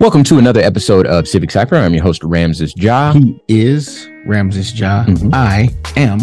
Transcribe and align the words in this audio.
Welcome 0.00 0.24
to 0.24 0.38
another 0.38 0.60
episode 0.60 1.06
of 1.06 1.26
Civic 1.28 1.50
Cipher. 1.50 1.76
I'm 1.76 1.94
your 1.94 2.02
host, 2.02 2.22
Ramses 2.24 2.74
Ja. 2.76 3.12
He 3.12 3.40
is 3.48 4.08
Ramses 4.26 4.78
Ja. 4.78 5.04
Mhm. 5.04 5.30
I 5.32 5.70
am 5.96 6.18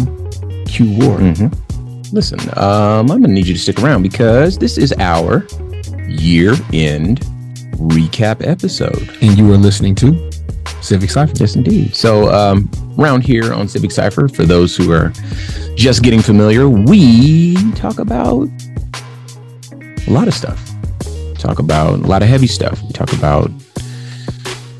Q 0.66 0.90
Ward. 0.98 1.20
Mhm. 1.20 1.52
Listen, 2.12 2.38
um, 2.56 3.10
I'm 3.10 3.18
going 3.20 3.22
to 3.24 3.28
need 3.28 3.46
you 3.46 3.54
to 3.54 3.60
stick 3.60 3.82
around 3.82 4.02
because 4.02 4.58
this 4.58 4.76
is 4.78 4.92
our 4.98 5.46
year 6.08 6.54
end 6.72 7.26
recap 7.76 8.46
episode. 8.46 9.08
And 9.22 9.36
you 9.38 9.50
are 9.52 9.56
listening 9.56 9.94
to 9.96 10.30
Civic 10.80 11.10
Cipher. 11.10 11.32
Yes, 11.36 11.56
indeed. 11.56 11.94
So, 11.96 12.32
um, 12.32 12.70
around 12.98 13.22
here 13.24 13.52
on 13.52 13.66
Civic 13.68 13.90
Cipher, 13.90 14.28
for 14.28 14.44
those 14.44 14.76
who 14.76 14.92
are 14.92 15.12
just 15.76 16.02
getting 16.02 16.20
familiar, 16.20 16.68
we 16.68 17.56
talk 17.74 17.98
about 17.98 18.48
a 20.06 20.10
lot 20.10 20.28
of 20.28 20.34
stuff. 20.34 20.69
Talk 21.40 21.58
about 21.58 21.94
a 21.94 22.06
lot 22.06 22.22
of 22.22 22.28
heavy 22.28 22.46
stuff. 22.46 22.82
We 22.82 22.92
talk 22.92 23.14
about 23.14 23.50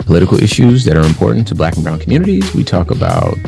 political 0.01 0.39
issues 0.43 0.85
that 0.85 0.95
are 0.95 1.07
important 1.07 1.49
to 1.49 1.55
Black 1.55 1.75
and 1.77 1.83
Brown 1.83 1.99
communities. 1.99 2.55
We 2.55 2.65
talk 2.65 2.91
about 2.91 3.39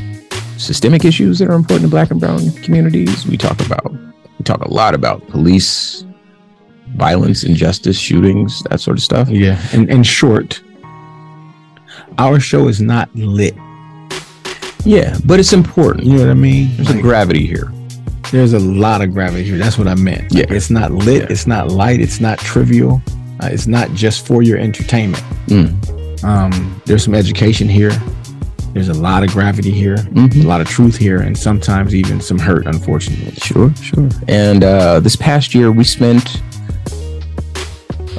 systemic 0.57 1.05
issues 1.05 1.39
that 1.39 1.51
are 1.51 1.55
important 1.55 1.83
to 1.83 1.91
Black 1.91 2.11
and 2.11 2.19
Brown 2.19 2.51
communities. 2.63 3.27
We 3.27 3.37
talk 3.37 3.61
about 3.67 3.93
we 3.93 4.45
talk 4.45 4.63
a 4.63 4.73
lot 4.73 4.95
about 4.95 5.27
police 5.29 6.07
violence, 6.95 7.45
injustice, 7.45 7.99
shootings, 7.99 8.63
that 8.71 8.81
sort 8.81 8.97
of 8.97 9.03
stuff. 9.03 9.29
Yeah. 9.29 9.61
And 9.75 9.91
in 9.91 10.03
short, 10.05 10.63
our 12.17 12.41
show 12.41 12.67
is 12.67 12.81
not 12.81 13.15
lit. 13.15 13.55
Yeah, 14.87 15.19
but 15.27 15.39
it's 15.39 15.53
important. 15.53 16.07
You 16.07 16.15
know 16.15 16.21
what 16.21 16.31
I 16.31 16.35
mean? 16.35 16.75
There's 16.77 16.91
a 16.91 17.03
gravity 17.03 17.47
here. 17.47 17.71
There's 18.33 18.53
a 18.55 18.59
lot 18.59 19.03
of 19.03 19.13
gravity 19.13 19.45
here. 19.45 19.59
That's 19.59 19.79
what 19.79 19.87
I 19.87 19.95
meant. 19.95 20.33
Like, 20.33 20.49
Yeah. 20.49 20.57
It's 20.57 20.71
not 20.71 20.91
lit. 20.91 21.23
Yeah. 21.23 21.27
It's 21.31 21.47
not 21.47 21.71
light. 21.71 22.01
It's 22.01 22.21
not 22.21 22.39
trivial. 22.39 23.01
Uh, 23.41 23.49
it's 23.53 23.67
not 23.67 23.93
just 23.93 24.27
for 24.27 24.43
your 24.43 24.59
entertainment. 24.59 25.23
Mm. 25.47 26.25
Um, 26.25 26.81
there's 26.87 27.05
some 27.05 27.15
education 27.15 27.69
here. 27.69 27.93
There's 28.73 28.89
a 28.89 28.95
lot 28.95 29.23
of 29.23 29.31
gravity 29.33 29.71
here, 29.71 29.97
Mhm. 29.97 30.45
a 30.45 30.47
lot 30.47 30.63
of 30.63 30.67
truth 30.69 30.97
here, 30.97 31.19
and 31.19 31.37
sometimes 31.37 31.95
even 31.95 32.21
some 32.23 32.39
hurt, 32.39 32.67
unfortunately. 32.67 33.35
Sure, 33.35 33.71
sure. 33.83 34.09
And 34.29 34.65
uh, 34.65 35.01
this 35.01 35.15
past 35.15 35.55
year, 35.55 35.71
we 35.71 35.85
spent 35.85 36.41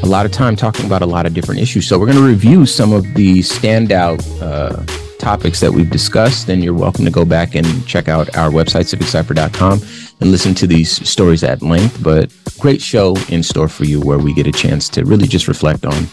a 0.03 0.05
lot 0.05 0.25
of 0.27 0.31
time 0.31 0.55
talking 0.55 0.85
about 0.85 1.01
a 1.01 1.05
lot 1.07 1.25
of 1.25 1.33
different 1.33 1.59
issues. 1.59 1.87
So 1.87 1.97
we're 1.97 2.05
going 2.05 2.17
to 2.19 2.23
review 2.27 2.65
some 2.67 2.91
of 2.93 3.03
the 3.15 3.39
standout 3.39 4.21
uh, 4.41 4.83
topics 5.23 5.61
that 5.61 5.71
we've 5.71 5.89
discussed. 5.89 6.49
And 6.49 6.61
you're 6.61 6.73
welcome 6.73 7.05
to 7.05 7.11
go 7.11 7.23
back 7.23 7.55
and 7.55 7.65
check 7.87 8.09
out 8.09 8.35
our 8.35 8.49
website, 8.51 8.93
civiccipher.com, 8.93 9.79
and 10.19 10.31
listen 10.31 10.53
to 10.55 10.67
these 10.67 10.91
stories 11.09 11.43
at 11.43 11.61
length. 11.61 12.03
But 12.03 12.29
great 12.59 12.81
show 12.81 13.15
in 13.29 13.41
store 13.41 13.69
for 13.69 13.85
you 13.85 14.01
where 14.01 14.19
we 14.19 14.33
get 14.33 14.47
a 14.47 14.51
chance 14.51 14.89
to 14.89 15.05
really 15.05 15.27
just 15.27 15.47
reflect 15.47 15.85
on 15.85 16.03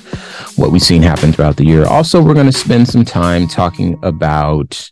what 0.55 0.71
we've 0.71 0.81
seen 0.83 1.03
happen 1.03 1.33
throughout 1.33 1.57
the 1.57 1.65
year. 1.67 1.85
Also, 1.87 2.23
we're 2.23 2.35
going 2.35 2.47
to 2.47 2.53
spend 2.53 2.89
some 2.89 3.05
time 3.05 3.49
talking 3.49 3.99
about 4.05 4.91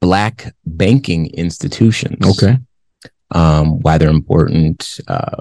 black 0.00 0.54
banking 0.66 1.26
institutions 1.34 2.26
Okay. 2.42 2.58
um, 3.30 3.80
why 3.80 3.98
they're 3.98 4.08
important, 4.10 5.00
uh, 5.08 5.40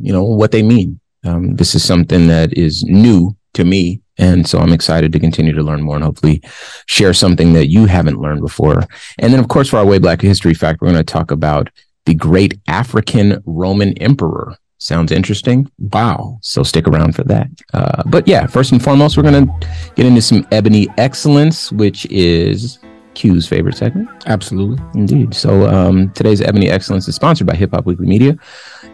you 0.00 0.12
know, 0.12 0.22
what 0.24 0.52
they 0.52 0.62
mean. 0.62 1.00
Um, 1.24 1.56
this 1.56 1.74
is 1.74 1.82
something 1.84 2.26
that 2.28 2.52
is 2.56 2.84
new 2.84 3.36
to 3.54 3.64
me. 3.64 4.00
And 4.16 4.46
so 4.46 4.58
I'm 4.58 4.72
excited 4.72 5.12
to 5.12 5.18
continue 5.18 5.52
to 5.52 5.62
learn 5.62 5.82
more 5.82 5.96
and 5.96 6.04
hopefully 6.04 6.40
share 6.86 7.14
something 7.14 7.52
that 7.54 7.66
you 7.66 7.86
haven't 7.86 8.20
learned 8.20 8.42
before. 8.42 8.84
And 9.18 9.32
then, 9.32 9.40
of 9.40 9.48
course, 9.48 9.68
for 9.68 9.78
our 9.78 9.86
Way 9.86 9.98
Black 9.98 10.20
History 10.20 10.54
Fact, 10.54 10.80
we're 10.80 10.92
going 10.92 11.04
to 11.04 11.12
talk 11.12 11.30
about 11.30 11.68
the 12.06 12.14
great 12.14 12.58
African 12.68 13.42
Roman 13.46 13.96
emperor. 13.98 14.56
Sounds 14.78 15.10
interesting. 15.10 15.70
Wow. 15.78 16.38
So 16.42 16.62
stick 16.62 16.86
around 16.86 17.14
for 17.14 17.24
that. 17.24 17.48
Uh, 17.72 18.02
but 18.06 18.28
yeah, 18.28 18.46
first 18.46 18.70
and 18.72 18.82
foremost, 18.82 19.16
we're 19.16 19.22
going 19.22 19.46
to 19.46 19.68
get 19.96 20.04
into 20.04 20.20
some 20.20 20.46
Ebony 20.52 20.88
Excellence, 20.98 21.72
which 21.72 22.04
is 22.06 22.78
Q's 23.14 23.48
favorite 23.48 23.76
segment. 23.76 24.08
Absolutely. 24.26 24.84
Indeed. 24.94 25.34
So 25.34 25.66
um, 25.68 26.10
today's 26.10 26.40
Ebony 26.40 26.68
Excellence 26.68 27.08
is 27.08 27.14
sponsored 27.14 27.46
by 27.46 27.56
Hip 27.56 27.70
Hop 27.70 27.86
Weekly 27.86 28.06
Media, 28.06 28.36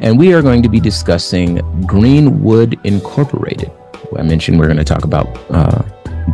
and 0.00 0.18
we 0.18 0.32
are 0.32 0.42
going 0.42 0.62
to 0.62 0.68
be 0.68 0.78
discussing 0.78 1.56
Greenwood 1.86 2.78
Incorporated. 2.84 3.72
I 4.16 4.22
mentioned 4.22 4.58
we're 4.58 4.66
going 4.66 4.76
to 4.76 4.84
talk 4.84 5.04
about 5.04 5.26
uh, 5.50 5.82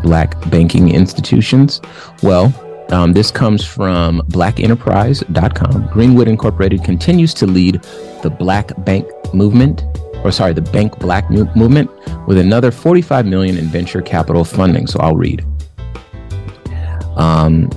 black 0.02 0.38
banking 0.50 0.94
institutions. 0.94 1.80
Well, 2.22 2.52
um, 2.90 3.12
this 3.12 3.30
comes 3.30 3.64
from 3.64 4.22
blackenterprise.com. 4.28 5.88
Greenwood 5.88 6.28
Incorporated 6.28 6.84
continues 6.84 7.34
to 7.34 7.46
lead 7.46 7.82
the 8.22 8.30
black 8.30 8.72
bank 8.84 9.06
movement, 9.34 9.82
or 10.24 10.30
sorry, 10.30 10.52
the 10.52 10.62
bank 10.62 10.98
black 10.98 11.30
movement 11.30 11.90
with 12.26 12.38
another 12.38 12.70
45 12.70 13.26
million 13.26 13.58
in 13.58 13.66
venture 13.66 14.02
capital 14.02 14.44
funding. 14.44 14.86
So 14.86 15.00
I'll 15.00 15.16
read. 15.16 15.44
Um, 17.16 17.70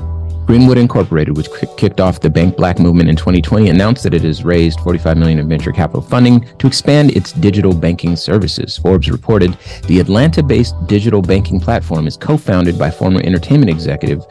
Greenwood 0.49 0.79
Incorporated, 0.79 1.37
which 1.37 1.47
kicked 1.77 2.01
off 2.01 2.21
the 2.21 2.27
Bank 2.27 2.57
Black 2.57 2.79
movement 2.79 3.07
in 3.07 3.15
2020, 3.15 3.69
announced 3.69 4.01
that 4.01 4.15
it 4.15 4.23
has 4.23 4.43
raised 4.43 4.79
45 4.79 5.15
million 5.15 5.37
in 5.37 5.47
venture 5.47 5.71
capital 5.71 6.01
funding 6.01 6.43
to 6.57 6.65
expand 6.65 7.15
its 7.15 7.33
digital 7.33 7.71
banking 7.71 8.15
services. 8.15 8.75
Forbes 8.75 9.11
reported 9.11 9.55
the 9.85 9.99
Atlanta-based 9.99 10.73
digital 10.87 11.21
banking 11.21 11.59
platform 11.59 12.07
is 12.07 12.17
co-founded 12.17 12.79
by 12.79 12.89
former 12.89 13.21
entertainment 13.21 13.69
executive 13.69 14.25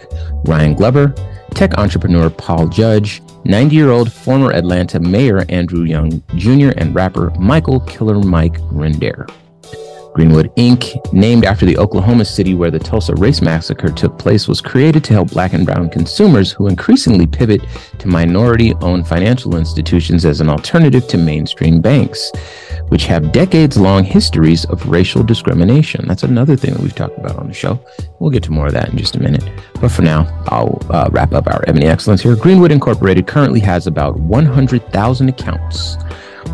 Ryan 0.44 0.74
Glover, 0.74 1.14
tech 1.54 1.78
entrepreneur 1.78 2.28
Paul 2.30 2.66
Judge, 2.66 3.22
90-year-old 3.44 4.12
former 4.12 4.50
Atlanta 4.50 4.98
mayor 4.98 5.44
Andrew 5.48 5.84
Young 5.84 6.20
Jr., 6.34 6.72
and 6.78 6.96
rapper 6.96 7.30
Michael 7.38 7.78
Killer 7.82 8.18
Mike 8.18 8.56
Render. 8.72 9.24
Greenwood 10.18 10.52
Inc., 10.56 11.12
named 11.12 11.44
after 11.44 11.64
the 11.64 11.78
Oklahoma 11.78 12.24
City 12.24 12.52
where 12.52 12.72
the 12.72 12.78
Tulsa 12.80 13.14
Race 13.14 13.40
Massacre 13.40 13.88
took 13.88 14.18
place, 14.18 14.48
was 14.48 14.60
created 14.60 15.04
to 15.04 15.12
help 15.12 15.30
black 15.30 15.52
and 15.52 15.64
brown 15.64 15.88
consumers 15.88 16.50
who 16.50 16.66
increasingly 16.66 17.24
pivot 17.24 17.60
to 18.00 18.08
minority 18.08 18.74
owned 18.80 19.06
financial 19.06 19.54
institutions 19.54 20.24
as 20.24 20.40
an 20.40 20.48
alternative 20.48 21.06
to 21.06 21.18
mainstream 21.18 21.80
banks, 21.80 22.32
which 22.88 23.04
have 23.06 23.30
decades 23.30 23.76
long 23.76 24.02
histories 24.02 24.64
of 24.64 24.88
racial 24.88 25.22
discrimination. 25.22 26.04
That's 26.08 26.24
another 26.24 26.56
thing 26.56 26.74
that 26.74 26.82
we've 26.82 26.96
talked 26.96 27.16
about 27.16 27.36
on 27.36 27.46
the 27.46 27.54
show. 27.54 27.78
We'll 28.18 28.30
get 28.30 28.42
to 28.42 28.50
more 28.50 28.66
of 28.66 28.72
that 28.72 28.88
in 28.88 28.98
just 28.98 29.14
a 29.14 29.20
minute. 29.20 29.48
But 29.80 29.92
for 29.92 30.02
now, 30.02 30.26
I'll 30.48 30.82
uh, 30.90 31.10
wrap 31.12 31.32
up 31.32 31.46
our 31.46 31.62
Ebony 31.68 31.86
Excellence 31.86 32.22
here. 32.22 32.34
Greenwood 32.34 32.72
Incorporated 32.72 33.28
currently 33.28 33.60
has 33.60 33.86
about 33.86 34.18
100,000 34.18 35.28
accounts 35.28 35.96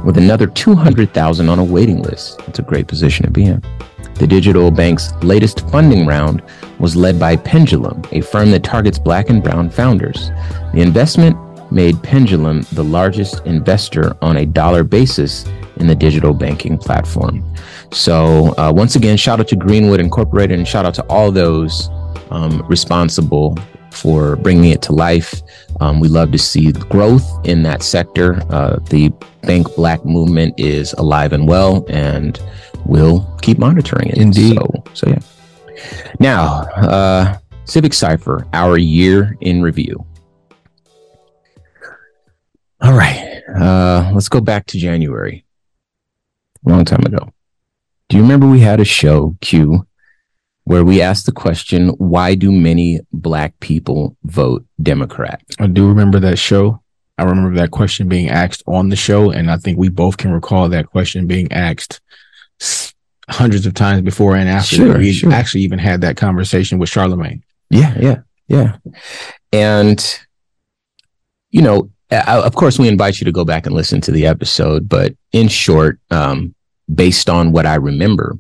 with 0.05 0.19
another 0.19 0.47
200,000 0.47 1.49
on 1.49 1.59
a 1.59 1.65
waiting 1.65 2.03
list. 2.03 2.41
It's 2.47 2.59
a 2.59 2.63
great 2.63 2.87
position 2.87 3.25
to 3.25 3.31
be 3.31 3.45
in. 3.45 3.63
The 4.15 4.27
digital 4.27 4.71
bank's 4.71 5.13
latest 5.23 5.69
funding 5.71 6.07
round 6.07 6.43
was 6.79 6.95
led 6.97 7.19
by 7.19 7.37
Pendulum, 7.37 8.03
a 8.13 8.21
firm 8.21 8.51
that 8.53 8.63
targets 8.63 8.99
black 8.99 9.29
and 9.29 9.43
brown 9.43 9.71
founders. 9.71 10.31
The 10.73 10.81
investment 10.81 11.37
made 11.73 12.01
Pendulum 12.03 12.63
the 12.73 12.85
largest 12.85 13.45
investor 13.45 14.17
on 14.23 14.37
a 14.37 14.47
dollar 14.47 14.85
basis 14.85 15.45
in 15.77 15.89
the 15.89 15.95
digital 15.95 16.33
banking 16.33 16.79
platform. 16.79 17.45
So, 17.91 18.55
uh, 18.57 18.73
once 18.75 18.97
again, 18.97 19.17
shout 19.17 19.41
out 19.41 19.49
to 19.49 19.57
Greenwood 19.57 20.01
Incorporated 20.01 20.59
and 20.59 20.67
shout 20.67 20.87
out 20.87 20.95
to 20.95 21.03
all 21.07 21.33
those 21.33 21.89
um, 22.31 22.65
responsible 22.69 23.59
for 23.91 24.37
bringing 24.37 24.71
it 24.71 24.83
to 24.83 24.93
life. 24.93 25.43
Um, 25.81 26.01
we 26.01 26.09
love 26.09 26.33
to 26.33 26.39
see 26.39 26.73
growth 26.73 27.25
in 27.45 27.63
that 27.65 27.83
sector. 27.83 28.43
Uh, 28.51 28.79
the 28.91 29.13
Bank 29.43 29.67
Black 29.77 30.05
movement 30.05 30.55
is 30.59 30.93
alive 30.95 31.33
and 31.33 31.49
well, 31.49 31.85
and 31.89 32.41
we'll 32.87 33.25
keep 33.43 33.59
monitoring 33.59 34.09
it. 34.09 34.19
Indeed. 34.19 34.57
So, 34.57 34.85
so 34.95 35.09
yeah. 35.09 35.19
Now, 36.21 36.63
uh, 36.77 37.39
Civic 37.65 37.95
Cipher, 37.95 38.47
our 38.53 38.79
year 38.79 39.37
in 39.41 39.63
review. 39.63 40.05
All 42.81 42.93
right, 42.93 43.43
uh, 43.59 44.11
let's 44.13 44.29
go 44.29 44.41
back 44.41 44.67
to 44.67 44.79
January. 44.79 45.45
Long 46.65 46.85
time 46.85 47.05
ago. 47.05 47.33
Do 48.09 48.17
you 48.17 48.23
remember 48.23 48.47
we 48.47 48.61
had 48.61 48.81
a 48.81 48.85
show, 48.85 49.37
Q, 49.41 49.87
where 50.65 50.85
we 50.85 51.01
asked 51.01 51.27
the 51.27 51.33
question, 51.33 51.89
why 51.99 52.35
do 52.35 52.51
many 52.51 53.01
black 53.13 53.59
people 53.61 54.17
vote 54.25 54.65
Democrat? 54.83 55.43
I 55.59 55.67
do 55.67 55.89
remember 55.89 56.19
that 56.21 56.39
show. 56.39 56.81
I 57.17 57.25
remember 57.25 57.55
that 57.57 57.71
question 57.71 58.09
being 58.09 58.29
asked 58.29 58.63
on 58.67 58.89
the 58.89 58.97
show, 58.97 59.31
and 59.31 59.51
I 59.51 59.57
think 59.59 59.79
we 59.79 59.89
both 59.89 60.17
can 60.17 60.33
recall 60.33 60.69
that 60.71 60.87
question 60.87 61.27
being 61.27 61.53
asked 61.53 62.01
hundreds 63.29 63.67
of 63.67 63.75
times 63.75 64.03
before 64.03 64.37
and 64.37 64.49
after. 64.49 64.77
Sure, 64.77 64.99
we 64.99 65.13
sure. 65.13 65.33
actually 65.33 65.63
even 65.63 65.79
had 65.79 66.01
that 66.01 66.17
conversation 66.17 66.79
with 66.79 66.89
Charlemagne. 66.89 67.45
Yeah, 67.71 67.97
yeah, 68.01 68.17
yeah. 68.49 68.77
And, 69.53 70.21
you 71.51 71.63
know, 71.63 71.91
uh, 72.11 72.43
of 72.45 72.55
course, 72.55 72.79
we 72.79 72.89
invite 72.89 73.21
you 73.21 73.25
to 73.27 73.33
go 73.33 73.45
back 73.45 73.67
and 73.67 73.75
listen 73.75 74.01
to 74.03 74.13
the 74.13 74.27
episode, 74.27 74.89
but 74.89 75.15
in 75.33 75.49
short, 75.49 76.01
um, 76.11 76.55
based 76.93 77.31
on 77.31 77.53
what 77.53 77.67
I 77.67 77.77
remember, 77.77 78.39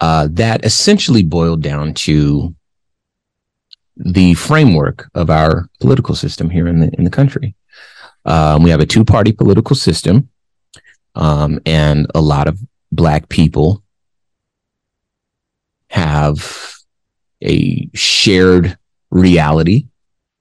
uh, 0.00 0.28
that 0.32 0.64
essentially 0.64 1.22
boiled 1.22 1.62
down 1.62 1.94
to 1.94 2.54
the 3.96 4.34
framework 4.34 5.08
of 5.14 5.30
our 5.30 5.68
political 5.80 6.14
system 6.14 6.50
here 6.50 6.66
in 6.66 6.80
the 6.80 6.90
in 6.98 7.04
the 7.04 7.10
country. 7.10 7.54
Um, 8.24 8.62
we 8.62 8.70
have 8.70 8.80
a 8.80 8.86
two 8.86 9.04
party 9.04 9.32
political 9.32 9.76
system, 9.76 10.28
um, 11.14 11.60
and 11.64 12.06
a 12.14 12.20
lot 12.20 12.48
of 12.48 12.58
black 12.92 13.28
people 13.28 13.82
have 15.90 16.76
a 17.42 17.88
shared 17.94 18.76
reality. 19.10 19.86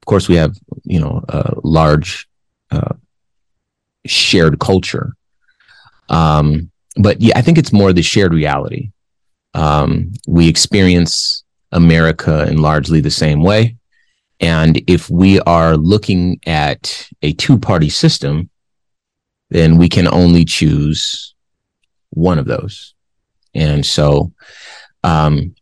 Of 0.01 0.05
course, 0.05 0.27
we 0.27 0.35
have, 0.35 0.57
you 0.83 0.99
know, 0.99 1.23
a 1.29 1.53
large 1.63 2.27
uh, 2.71 2.93
shared 4.05 4.59
culture. 4.59 5.15
Um, 6.09 6.71
but 6.97 7.21
yeah, 7.21 7.37
I 7.37 7.41
think 7.41 7.57
it's 7.57 7.73
more 7.73 7.93
the 7.93 8.01
shared 8.01 8.33
reality. 8.33 8.91
Um, 9.55 10.11
we 10.27 10.47
experience 10.47 11.43
America 11.71 12.47
in 12.47 12.57
largely 12.57 13.01
the 13.01 13.11
same 13.11 13.41
way. 13.41 13.77
And 14.39 14.81
if 14.87 15.09
we 15.09 15.39
are 15.41 15.77
looking 15.77 16.39
at 16.45 17.07
a 17.21 17.33
two 17.33 17.57
party 17.57 17.89
system, 17.89 18.49
then 19.49 19.77
we 19.77 19.87
can 19.89 20.07
only 20.07 20.45
choose 20.45 21.33
one 22.09 22.37
of 22.37 22.45
those. 22.45 22.93
And 23.53 23.85
so 23.85 24.33
um, 25.03 25.55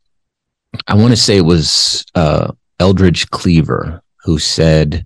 I 0.88 0.96
want 0.96 1.12
to 1.12 1.18
say 1.18 1.38
it 1.38 1.42
was 1.42 2.04
uh, 2.16 2.52
Eldridge 2.80 3.30
Cleaver 3.30 4.02
who 4.24 4.40
said 4.40 5.06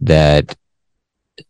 that 0.00 0.56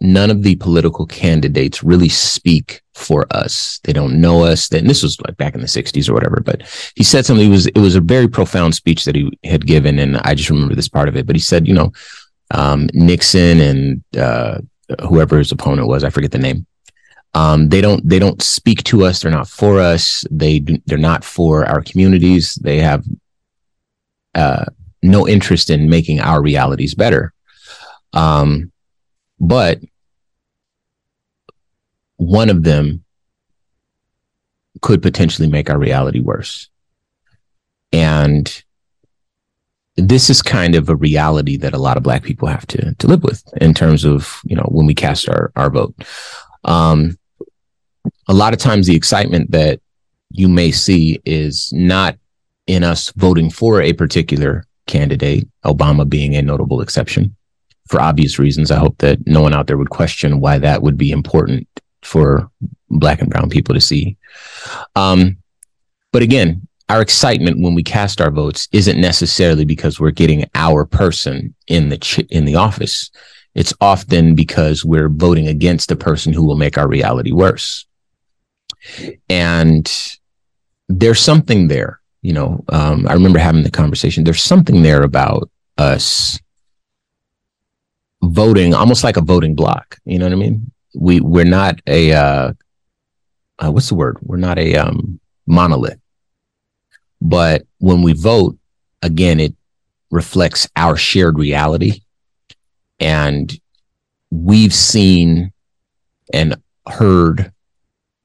none 0.01 0.31
of 0.31 0.43
the 0.43 0.57
political 0.57 1.07
candidates 1.07 1.83
really 1.83 2.09
speak 2.09 2.83
for 2.95 3.27
us. 3.31 3.81
They 3.85 3.93
don't 3.93 4.21
know 4.21 4.45
us. 4.45 4.71
And 4.73 4.89
this 4.89 5.03
was 5.03 5.21
like 5.21 5.37
back 5.37 5.55
in 5.55 5.61
the 5.61 5.67
60s 5.67 6.09
or 6.09 6.15
whatever. 6.15 6.41
But 6.45 6.63
he 6.95 7.05
said 7.05 7.27
something. 7.27 7.47
It 7.47 7.51
was 7.51 7.67
it 7.67 7.79
was 7.79 7.97
a 7.97 8.01
very 8.01 8.29
profound 8.29 8.75
speech 8.75 9.05
that 9.05 9.15
he 9.15 9.31
had 9.45 9.67
given, 9.67 9.99
and 9.99 10.17
I 10.19 10.35
just 10.35 10.51
remember 10.51 10.75
this 10.75 10.89
part 10.89 11.09
of 11.09 11.17
it. 11.17 11.27
But 11.27 11.37
he 11.37 11.41
said, 11.41 11.69
you 11.69 11.75
know, 11.75 11.93
um, 12.51 12.89
Nixon 12.95 13.61
and 13.61 14.05
uh, 14.17 14.61
whoever 15.09 15.39
his 15.39 15.53
opponent 15.53 15.89
was, 15.89 16.05
I 16.05 16.11
forget 16.11 16.31
the 16.31 16.39
name. 16.39 16.67
Um, 17.35 17.69
they 17.69 17.81
don't 17.81 18.09
they 18.09 18.19
don't 18.19 18.41
speak 18.41 18.85
to 18.85 19.05
us. 19.05 19.21
They're 19.21 19.31
not 19.31 19.49
for 19.49 19.81
us. 19.81 20.25
They 20.31 20.61
do, 20.61 20.79
they're 20.87 20.99
not 20.99 21.25
for 21.25 21.67
our 21.67 21.83
communities. 21.83 22.55
They 22.55 22.79
have 22.79 23.05
uh, 24.35 24.67
no 25.03 25.27
interest 25.27 25.69
in 25.69 25.91
making 25.91 26.21
our 26.21 26.41
realities 26.41 26.95
better. 26.95 27.33
Um, 28.13 28.71
but 29.41 29.81
one 32.17 32.51
of 32.51 32.63
them 32.63 33.05
could 34.81 35.03
potentially 35.03 35.49
make 35.49 35.71
our 35.71 35.79
reality 35.79 36.21
worse. 36.21 36.69
And 37.93 38.63
this 39.97 40.29
is 40.29 40.43
kind 40.43 40.75
of 40.75 40.89
a 40.89 40.97
reality 40.97 41.57
that 41.59 41.75
a 41.75 41.79
lot 41.79 41.97
of 41.97 42.03
black 42.03 42.25
people 42.25 42.49
have 42.49 42.67
to, 42.67 42.95
to 42.95 43.07
live 43.07 43.23
with 43.23 43.43
in 43.61 43.75
terms 43.75 44.05
of, 44.05 44.41
you 44.45 44.57
know, 44.57 44.69
when 44.69 44.87
we 44.87 44.95
cast 44.95 45.29
our, 45.29 45.53
our 45.57 45.71
vote. 45.71 45.95
Um, 46.65 47.17
a 48.29 48.35
lot 48.35 48.53
of 48.53 48.59
times 48.59 48.87
the 48.87 48.97
excitement 48.97 49.53
that 49.53 49.81
you 50.31 50.49
may 50.49 50.73
see 50.73 51.21
is 51.25 51.73
not 51.73 52.17
in 52.67 52.83
us 52.83 53.13
voting 53.13 53.51
for 53.51 53.81
a 53.81 53.93
particular 53.93 54.65
candidate, 54.87 55.49
Obama 55.65 56.09
being 56.09 56.35
a 56.35 56.43
notable 56.43 56.81
exception 56.81 57.37
for 57.89 58.01
obvious 58.01 58.39
reasons. 58.39 58.71
I 58.71 58.79
hope 58.79 58.99
that 58.99 59.27
no 59.27 59.43
one 59.43 59.55
out 59.55 59.67
there 59.67 59.79
would 59.79 59.91
question 59.91 60.41
why 60.41 60.59
that 60.59 60.83
would 60.83 60.97
be 60.97 61.11
important 61.11 61.69
for 62.03 62.51
black 62.91 63.21
and 63.21 63.31
brown 63.31 63.51
people 63.51 63.75
to 63.75 63.81
see. 63.81 64.17
Um, 64.97 65.39
but 66.13 66.23
again, 66.23 66.67
our 66.89 67.01
excitement 67.01 67.61
when 67.61 67.75
we 67.75 67.83
cast 67.83 68.21
our 68.21 68.31
votes 68.31 68.69
isn't 68.73 69.01
necessarily 69.01 69.65
because 69.65 69.99
we're 69.99 70.11
getting 70.11 70.45
our 70.55 70.85
person 70.85 71.55
in 71.67 71.89
the 71.89 71.99
ch- 71.99 72.27
in 72.31 72.45
the 72.45 72.57
office. 72.57 73.11
It's 73.55 73.73
often 73.81 74.35
because 74.35 74.85
we're 74.85 75.09
voting 75.09 75.49
against 75.49 75.89
the 75.89 75.97
person 75.97 76.33
who 76.33 76.43
will 76.43 76.57
make 76.57 76.77
our 76.77 76.89
reality 76.89 77.33
worse. 77.33 77.87
And 79.29 79.91
there's 80.89 81.21
something 81.21 81.69
there, 81.69 82.01
you 82.21 82.33
know. 82.33 82.65
Um, 82.69 83.07
I 83.09 83.15
remember 83.15 83.39
having 83.39 83.63
the 83.63 83.71
conversation. 83.71 84.25
There's 84.25 84.43
something 84.43 84.83
there 84.83 85.03
about 85.03 85.51
us 85.79 86.39
voting, 88.29 88.75
almost 88.75 89.05
like 89.05 89.17
a 89.17 89.23
voting 89.23 89.55
block. 89.55 89.99
You 90.05 90.19
know 90.19 90.27
what 90.27 90.33
I 90.33 90.37
mean? 90.37 90.71
We 90.95 91.21
we're 91.21 91.45
not 91.45 91.81
a 91.87 92.13
uh, 92.13 92.53
uh, 93.59 93.71
what's 93.71 93.89
the 93.89 93.95
word? 93.95 94.19
We're 94.23 94.37
not 94.37 94.59
a 94.59 94.77
um, 94.77 95.21
monolith. 95.47 95.99
But 97.21 97.67
when 97.79 98.03
we 98.03 98.13
vote, 98.13 98.59
again, 99.03 99.41
it 99.41 99.55
reflects 100.11 100.69
our 100.77 100.97
shared 100.97 101.39
reality, 101.39 102.03
and 103.01 103.53
we've 104.31 104.75
seen 104.75 105.53
and 106.33 106.57
heard 106.89 107.53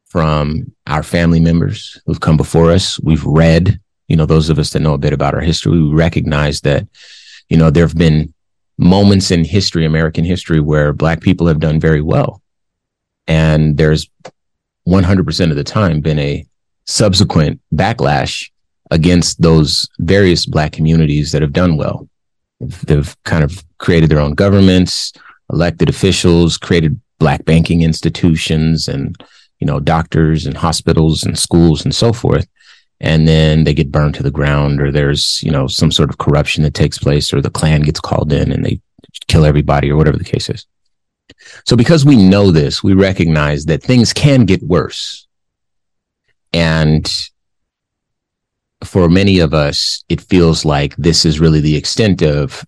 from 0.08 0.74
our 0.88 1.04
family 1.04 1.40
members 1.40 2.02
who've 2.06 2.20
come 2.20 2.36
before 2.36 2.72
us. 2.72 3.00
We've 3.00 3.24
read, 3.24 3.80
you 4.08 4.16
know, 4.16 4.26
those 4.26 4.50
of 4.50 4.58
us 4.58 4.72
that 4.72 4.80
know 4.80 4.96
a 4.96 4.98
bit 4.98 5.14
about 5.14 5.36
our 5.36 5.42
history, 5.42 5.72
we 5.72 5.94
recognize 5.94 6.62
that, 6.62 6.88
you 7.48 7.58
know, 7.58 7.70
there 7.70 7.86
have 7.86 7.98
been 7.98 8.34
moments 8.80 9.30
in 9.30 9.44
history, 9.44 9.86
American 9.86 10.24
history, 10.24 10.60
where 10.60 10.94
Black 10.94 11.22
people 11.22 11.48
have 11.48 11.60
done 11.60 11.80
very 11.80 12.02
well. 12.02 12.42
And 13.28 13.78
there's 13.78 14.10
100% 14.88 15.50
of 15.50 15.56
the 15.56 15.64
time 15.64 16.02
been 16.02 16.18
a 16.18 16.46
subsequent 16.88 17.62
backlash 17.76 18.50
against 18.90 19.42
those 19.42 19.88
various 20.00 20.46
Black 20.46 20.72
communities 20.72 21.32
that 21.34 21.42
have 21.42 21.54
done 21.54 21.78
well. 21.78 22.08
They've 22.60 23.16
kind 23.26 23.44
of 23.44 23.64
created 23.78 24.10
their 24.10 24.20
own 24.20 24.34
governments, 24.34 25.14
elected 25.52 25.90
officials, 25.90 26.58
created 26.58 27.00
Black 27.20 27.44
banking 27.44 27.82
institutions, 27.82 28.88
and 28.88 29.22
you 29.60 29.68
know 29.68 29.80
doctors 29.80 30.46
and 30.46 30.56
hospitals 30.56 31.24
and 31.24 31.38
schools 31.38 31.84
and 31.84 31.94
so 31.94 32.14
forth 32.14 32.48
and 33.02 33.28
then 33.28 33.64
they 33.64 33.74
get 33.74 33.92
burned 33.92 34.16
to 34.16 34.24
the 34.24 34.32
ground 34.32 34.82
or 34.82 34.92
there's 34.92 35.42
you 35.44 35.52
know 35.52 35.68
some 35.68 35.92
sort 35.92 36.10
of 36.10 36.18
corruption 36.18 36.64
that 36.64 36.74
takes 36.74 36.98
place 36.98 37.34
or 37.34 37.42
the 37.42 37.50
Klan 37.50 37.82
gets 37.82 38.00
called 38.00 38.32
in 38.34 38.52
and 38.52 38.66
they 38.66 38.80
kill 39.28 39.46
everybody 39.46 39.90
or 39.90 39.98
whatever 39.98 40.18
the 40.18 40.24
case 40.24 40.50
is. 40.50 40.66
So 41.66 41.76
because 41.76 42.06
we 42.06 42.16
know 42.16 42.52
this 42.52 42.84
we 42.84 42.94
recognize 42.94 43.66
that 43.66 43.84
things 43.84 44.14
can 44.14 44.46
get 44.46 44.64
worse. 44.64 45.28
And 46.52 47.10
for 48.84 49.08
many 49.10 49.40
of 49.40 49.54
us 49.54 50.04
it 50.10 50.22
feels 50.22 50.66
like 50.66 50.96
this 50.98 51.26
is 51.26 51.40
really 51.40 51.62
the 51.62 51.76
extent 51.76 52.22
of 52.22 52.66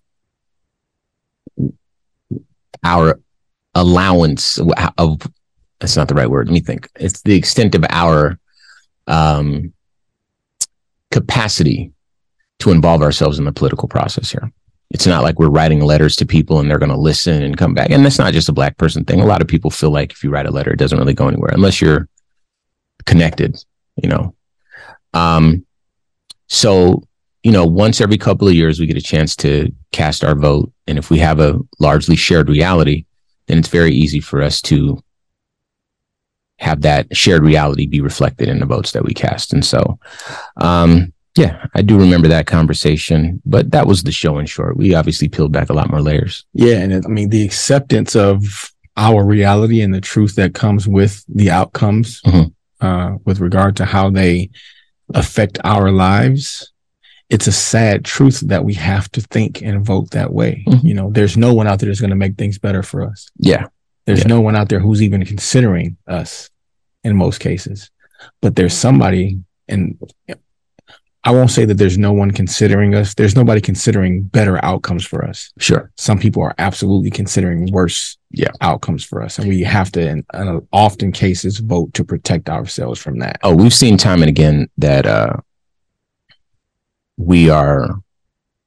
our 2.84 3.20
allowance 3.74 4.58
of 4.98 5.22
that's 5.78 5.96
not 5.96 6.06
the 6.06 6.14
right 6.14 6.30
word. 6.30 6.46
Let 6.46 6.54
me 6.54 6.60
think. 6.60 6.88
It's 6.94 7.22
the 7.22 7.34
extent 7.34 7.74
of 7.74 7.84
our 7.90 8.38
um 9.08 9.72
capacity 11.12 11.92
to 12.58 12.70
involve 12.70 13.02
ourselves 13.02 13.38
in 13.38 13.44
the 13.44 13.52
political 13.52 13.88
process 13.88 14.30
here. 14.30 14.50
It's 14.90 15.06
not 15.06 15.22
like 15.22 15.38
we're 15.38 15.48
writing 15.48 15.80
letters 15.80 16.16
to 16.16 16.26
people 16.26 16.58
and 16.58 16.70
they're 16.70 16.78
going 16.78 16.90
to 16.90 16.96
listen 16.96 17.42
and 17.42 17.56
come 17.56 17.74
back. 17.74 17.90
And 17.90 18.04
that's 18.04 18.18
not 18.18 18.32
just 18.32 18.48
a 18.48 18.52
black 18.52 18.76
person 18.76 19.04
thing. 19.04 19.20
A 19.20 19.26
lot 19.26 19.40
of 19.40 19.48
people 19.48 19.70
feel 19.70 19.90
like 19.90 20.12
if 20.12 20.22
you 20.22 20.30
write 20.30 20.46
a 20.46 20.50
letter, 20.50 20.72
it 20.72 20.78
doesn't 20.78 20.98
really 20.98 21.14
go 21.14 21.28
anywhere 21.28 21.50
unless 21.52 21.80
you're 21.80 22.08
connected, 23.06 23.56
you 24.02 24.08
know. 24.08 24.34
Um, 25.14 25.64
so, 26.48 27.02
you 27.42 27.52
know, 27.52 27.64
once 27.64 28.00
every 28.00 28.18
couple 28.18 28.46
of 28.46 28.54
years, 28.54 28.78
we 28.78 28.86
get 28.86 28.98
a 28.98 29.02
chance 29.02 29.34
to 29.36 29.72
cast 29.92 30.24
our 30.24 30.34
vote. 30.34 30.70
And 30.86 30.98
if 30.98 31.10
we 31.10 31.18
have 31.18 31.40
a 31.40 31.58
largely 31.80 32.16
shared 32.16 32.48
reality, 32.48 33.06
then 33.46 33.58
it's 33.58 33.68
very 33.68 33.92
easy 33.92 34.20
for 34.20 34.42
us 34.42 34.60
to 34.62 35.02
have 36.62 36.82
that 36.82 37.14
shared 37.14 37.42
reality 37.42 37.86
be 37.86 38.00
reflected 38.00 38.48
in 38.48 38.60
the 38.60 38.66
votes 38.66 38.92
that 38.92 39.04
we 39.04 39.12
cast. 39.12 39.52
And 39.52 39.64
so, 39.64 39.98
um, 40.58 41.12
yeah, 41.36 41.66
I 41.74 41.82
do 41.82 41.98
remember 41.98 42.28
that 42.28 42.46
conversation, 42.46 43.42
but 43.44 43.72
that 43.72 43.86
was 43.86 44.04
the 44.04 44.12
show 44.12 44.38
in 44.38 44.46
short. 44.46 44.76
We 44.76 44.94
obviously 44.94 45.28
peeled 45.28 45.50
back 45.50 45.70
a 45.70 45.72
lot 45.72 45.90
more 45.90 46.00
layers. 46.00 46.44
Yeah. 46.54 46.76
And 46.76 46.92
it, 46.92 47.04
I 47.04 47.08
mean, 47.08 47.30
the 47.30 47.44
acceptance 47.44 48.14
of 48.14 48.72
our 48.96 49.24
reality 49.24 49.80
and 49.80 49.92
the 49.92 50.00
truth 50.00 50.36
that 50.36 50.54
comes 50.54 50.86
with 50.86 51.24
the 51.28 51.50
outcomes, 51.50 52.22
mm-hmm. 52.22 52.86
uh, 52.86 53.16
with 53.24 53.40
regard 53.40 53.76
to 53.78 53.84
how 53.84 54.10
they 54.10 54.50
affect 55.14 55.58
our 55.64 55.90
lives. 55.90 56.70
It's 57.28 57.46
a 57.46 57.52
sad 57.52 58.04
truth 58.04 58.40
that 58.46 58.64
we 58.64 58.74
have 58.74 59.10
to 59.12 59.20
think 59.22 59.62
and 59.62 59.84
vote 59.84 60.10
that 60.10 60.32
way. 60.32 60.64
Mm-hmm. 60.68 60.86
You 60.86 60.94
know, 60.94 61.10
there's 61.10 61.36
no 61.36 61.54
one 61.54 61.66
out 61.66 61.80
there 61.80 61.88
that's 61.88 62.00
going 62.00 62.10
to 62.10 62.16
make 62.16 62.36
things 62.36 62.58
better 62.58 62.82
for 62.82 63.02
us. 63.02 63.30
Yeah. 63.36 63.68
There's 64.04 64.20
yeah. 64.20 64.28
no 64.28 64.40
one 64.40 64.56
out 64.56 64.68
there 64.68 64.80
who's 64.80 65.02
even 65.02 65.24
considering 65.24 65.96
us 66.06 66.50
in 67.04 67.16
most 67.16 67.38
cases. 67.38 67.90
But 68.40 68.56
there's 68.56 68.74
somebody, 68.74 69.40
and 69.68 69.98
I 71.24 71.30
won't 71.30 71.50
say 71.50 71.64
that 71.64 71.74
there's 71.74 71.98
no 71.98 72.12
one 72.12 72.32
considering 72.32 72.94
us. 72.94 73.14
There's 73.14 73.36
nobody 73.36 73.60
considering 73.60 74.22
better 74.22 74.64
outcomes 74.64 75.04
for 75.04 75.24
us. 75.24 75.52
Sure. 75.58 75.90
Some 75.96 76.18
people 76.18 76.42
are 76.42 76.54
absolutely 76.58 77.10
considering 77.10 77.70
worse 77.72 78.16
yeah. 78.30 78.50
outcomes 78.60 79.04
for 79.04 79.22
us. 79.22 79.38
And 79.38 79.48
we 79.48 79.62
have 79.62 79.92
to, 79.92 80.00
in, 80.00 80.24
in 80.34 80.66
often 80.72 81.12
cases, 81.12 81.58
vote 81.58 81.94
to 81.94 82.04
protect 82.04 82.48
ourselves 82.48 83.00
from 83.00 83.20
that. 83.20 83.38
Oh, 83.44 83.54
we've 83.54 83.74
seen 83.74 83.96
time 83.96 84.22
and 84.22 84.28
again 84.28 84.68
that 84.78 85.06
uh, 85.06 85.34
we 87.16 87.50
are 87.50 88.00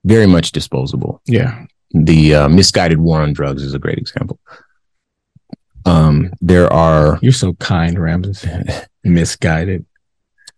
very 0.06 0.28
much 0.28 0.52
disposable. 0.52 1.22
Yeah. 1.26 1.66
The 1.92 2.36
uh, 2.36 2.50
misguided 2.50 3.00
war 3.00 3.22
on 3.22 3.34
drugs 3.34 3.64
is 3.64 3.74
a 3.74 3.80
great 3.80 3.98
example. 3.98 4.40
Um, 5.86 6.34
there 6.42 6.72
are. 6.72 7.20
You're 7.22 7.32
so 7.32 7.54
kind, 7.54 8.00
Ramses. 8.00 8.46
Misguided. 9.04 9.86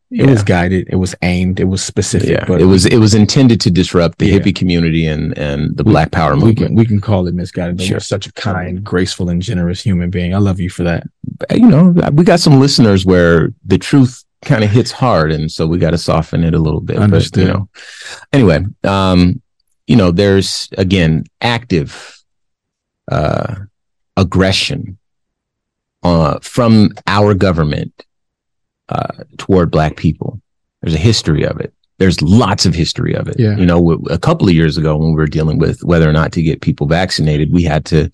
It 0.10 0.19
yeah. 0.19 0.27
was 0.27 0.43
guided. 0.43 0.88
It 0.89 0.96
was 0.96 1.13
aimed. 1.22 1.60
It 1.60 1.65
was 1.65 1.84
specific. 1.84 2.29
Yeah, 2.29 2.46
but 2.46 2.62
it 2.62 2.65
was 2.65 2.86
it 2.86 2.98
was 2.98 3.13
intended 3.13 3.60
to 3.62 3.72
disrupt 3.72 4.19
the 4.19 4.27
yeah. 4.27 4.39
hippie 4.39 4.55
community 4.55 5.05
and 5.05 5.38
and 5.38 5.75
the 5.75 5.84
we, 5.84 5.91
Black 5.91 6.12
Power 6.12 6.38
movement. 6.38 6.57
We 6.57 6.65
can, 6.65 6.75
we 6.75 6.86
can 6.86 7.01
call 7.01 7.27
it 7.27 7.36
misguided. 7.36 7.81
Sure. 7.81 7.96
You're 7.96 8.00
such 8.00 8.25
a 8.25 8.31
kind, 8.31 8.81
graceful, 8.81 9.29
and 9.29 9.41
generous 9.41 9.81
human 9.81 10.10
being. 10.10 10.34
I 10.34 10.38
love 10.38 10.62
you 10.62 10.69
for 10.69 10.84
that. 10.84 11.03
You 11.51 11.67
know, 11.67 11.89
we 12.13 12.24
got 12.24 12.39
some 12.39 12.57
listeners 12.57 13.05
where 13.05 13.53
the 13.65 13.77
truth 13.77 14.24
kind 14.46 14.63
of 14.63 14.69
hits 14.69 14.91
hard, 14.91 15.34
and 15.34 15.51
so 15.51 15.67
we 15.67 15.77
got 15.77 15.91
to 15.91 15.98
soften 15.98 16.46
it 16.46 16.53
a 16.53 16.60
little 16.60 16.79
bit. 16.79 16.98
Understood. 16.98 17.34
But, 17.34 17.48
you 17.48 17.53
know, 17.53 17.69
anyway, 18.31 18.65
um, 18.86 19.41
you 19.88 19.98
know, 19.98 20.12
there's 20.12 20.69
again 20.77 21.25
active 21.41 22.24
uh, 23.12 23.55
aggression 24.15 24.97
uh, 26.04 26.39
from 26.39 26.92
our 27.08 27.34
government 27.34 28.06
uh, 28.89 29.24
toward 29.38 29.72
black 29.72 29.96
people. 29.98 30.42
There's 30.82 30.96
a 30.96 31.00
history 31.00 31.46
of 31.46 31.60
it. 31.60 31.74
There's 31.98 32.22
lots 32.22 32.66
of 32.66 32.75
history 32.75 33.16
of 33.16 33.27
it. 33.27 33.39
Yeah. 33.39 33.58
You 33.58 33.66
know, 33.66 33.94
a 34.10 34.20
couple 34.20 34.48
of 34.48 34.54
years 34.54 34.77
ago 34.77 34.96
when 34.96 35.10
we 35.10 35.16
were 35.16 35.25
dealing 35.25 35.58
with 35.58 35.84
whether 35.84 36.08
or 36.08 36.13
not 36.13 36.32
to 36.34 36.44
get 36.44 36.62
people 36.62 36.88
vaccinated, 36.88 37.51
we 37.51 37.63
had 37.63 37.86
to, 37.86 38.12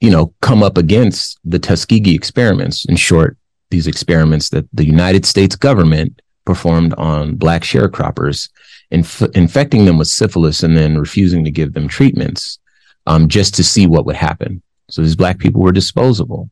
you 0.00 0.10
know, 0.10 0.34
come 0.42 0.62
up 0.62 0.76
against 0.76 1.38
the 1.44 1.58
Tuskegee 1.58 2.14
experiments. 2.14 2.84
In 2.84 2.96
short, 2.96 3.38
these 3.70 3.86
experiments 3.86 4.50
that 4.50 4.66
the 4.72 4.84
United 4.84 5.24
States 5.24 5.56
government 5.56 6.20
performed 6.44 6.92
on 6.94 7.36
black 7.36 7.62
sharecroppers, 7.62 8.50
inf- 8.90 9.34
infecting 9.34 9.86
them 9.86 9.96
with 9.96 10.08
syphilis 10.08 10.62
and 10.62 10.76
then 10.76 10.98
refusing 10.98 11.42
to 11.44 11.50
give 11.50 11.72
them 11.72 11.88
treatments 11.88 12.58
um, 13.06 13.28
just 13.28 13.54
to 13.54 13.64
see 13.64 13.86
what 13.86 14.04
would 14.04 14.16
happen. 14.16 14.62
So 14.90 15.00
these 15.00 15.16
black 15.16 15.38
people 15.38 15.62
were 15.62 15.72
disposable. 15.72 16.50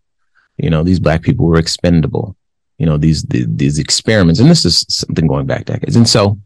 You 0.62 0.70
know, 0.70 0.82
these 0.82 1.00
black 1.00 1.22
people 1.22 1.46
were 1.46 1.58
expendable. 1.58 2.36
You 2.78 2.86
know 2.86 2.96
these 2.96 3.22
the, 3.24 3.44
these 3.46 3.78
experiments 3.78 4.40
and 4.40 4.50
this 4.50 4.64
is 4.64 4.84
something 4.88 5.26
going 5.26 5.46
back 5.46 5.66
decades. 5.66 5.94
And 5.94 6.08
so 6.08 6.38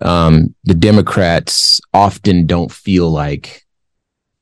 um, 0.00 0.54
the 0.64 0.74
democrats 0.74 1.80
often 1.92 2.46
don't 2.46 2.72
feel 2.72 3.10
like 3.10 3.64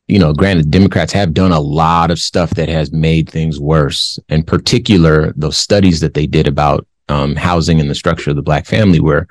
you 0.09 0.19
know 0.19 0.33
granted 0.33 0.71
democrats 0.71 1.13
have 1.13 1.35
done 1.35 1.53
a 1.53 1.61
lot 1.61 2.11
of 2.11 2.19
stuff 2.19 2.51
that 2.51 2.69
has 2.69 2.93
made 2.93 3.29
things 3.29 3.61
worse 3.61 4.19
in 4.29 4.43
particular 4.43 5.33
those 5.37 5.57
studies 5.57 6.01
that 6.01 6.15
they 6.15 6.27
did 6.27 6.47
about 6.47 6.87
um, 7.09 7.37
housing 7.37 7.81
and 7.81 7.91
the 7.91 7.95
structure 7.95 8.31
of 8.31 8.37
the 8.37 8.43
black 8.43 8.67
family 8.67 9.01
where 9.01 9.27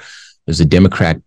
there's 0.46 0.60
a 0.60 0.66
democrat 0.66 1.20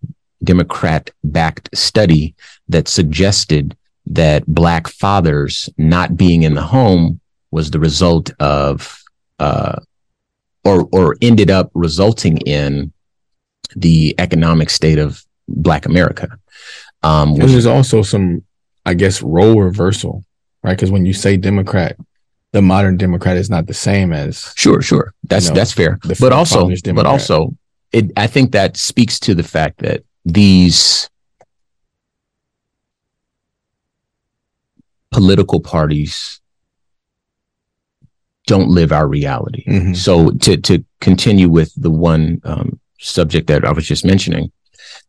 democrat 0.42 1.10
backed 1.24 1.68
study 1.76 2.34
that 2.68 2.88
suggested 2.88 3.76
that 4.06 4.46
black 4.46 4.88
fathers 4.88 5.68
not 5.78 6.16
being 6.16 6.42
in 6.42 6.54
the 6.54 6.62
home 6.62 7.20
was 7.54 7.70
the 7.70 7.78
result 7.78 8.32
of 8.40 9.00
uh, 9.38 9.76
or 10.64 10.88
or 10.92 11.16
ended 11.23 11.50
up 11.50 11.70
resulting 11.73 12.38
in 12.38 12.92
the 13.76 14.12
economic 14.18 14.68
state 14.70 14.99
of 14.99 15.25
Black 15.46 15.87
America. 15.87 16.28
Um, 17.04 17.30
and 17.34 17.49
there's 17.49 17.66
also 17.66 18.02
some, 18.02 18.42
I 18.84 18.94
guess, 18.94 19.23
role 19.23 19.61
reversal, 19.61 20.25
right? 20.64 20.76
Because 20.76 20.90
when 20.90 21.06
you 21.06 21.12
say 21.12 21.37
Democrat, 21.37 21.96
the 22.50 22.61
modern 22.61 22.96
Democrat 22.96 23.37
is 23.37 23.49
not 23.49 23.66
the 23.68 23.75
same 23.75 24.12
as 24.12 24.52
sure, 24.56 24.82
sure. 24.82 25.14
That's 25.23 25.46
you 25.46 25.50
know, 25.52 25.56
that's 25.56 25.73
fair. 25.73 26.00
But 26.18 26.32
also, 26.32 26.68
but 26.92 27.06
also, 27.06 27.54
it. 27.92 28.11
I 28.16 28.26
think 28.26 28.50
that 28.50 28.76
speaks 28.76 29.20
to 29.20 29.34
the 29.34 29.44
fact 29.44 29.78
that 29.78 30.02
these 30.25 31.08
political 35.12 35.61
parties 35.61 36.40
don't 38.46 38.68
live 38.68 38.92
our 38.92 39.08
reality. 39.08 39.64
Mm-hmm. 39.66 39.94
So 39.94 40.30
to 40.30 40.56
to 40.56 40.84
continue 41.00 41.48
with 41.48 41.72
the 41.80 41.90
one 41.90 42.40
um, 42.44 42.78
subject 42.98 43.46
that 43.48 43.64
I 43.64 43.72
was 43.72 43.86
just 43.86 44.04
mentioning, 44.04 44.52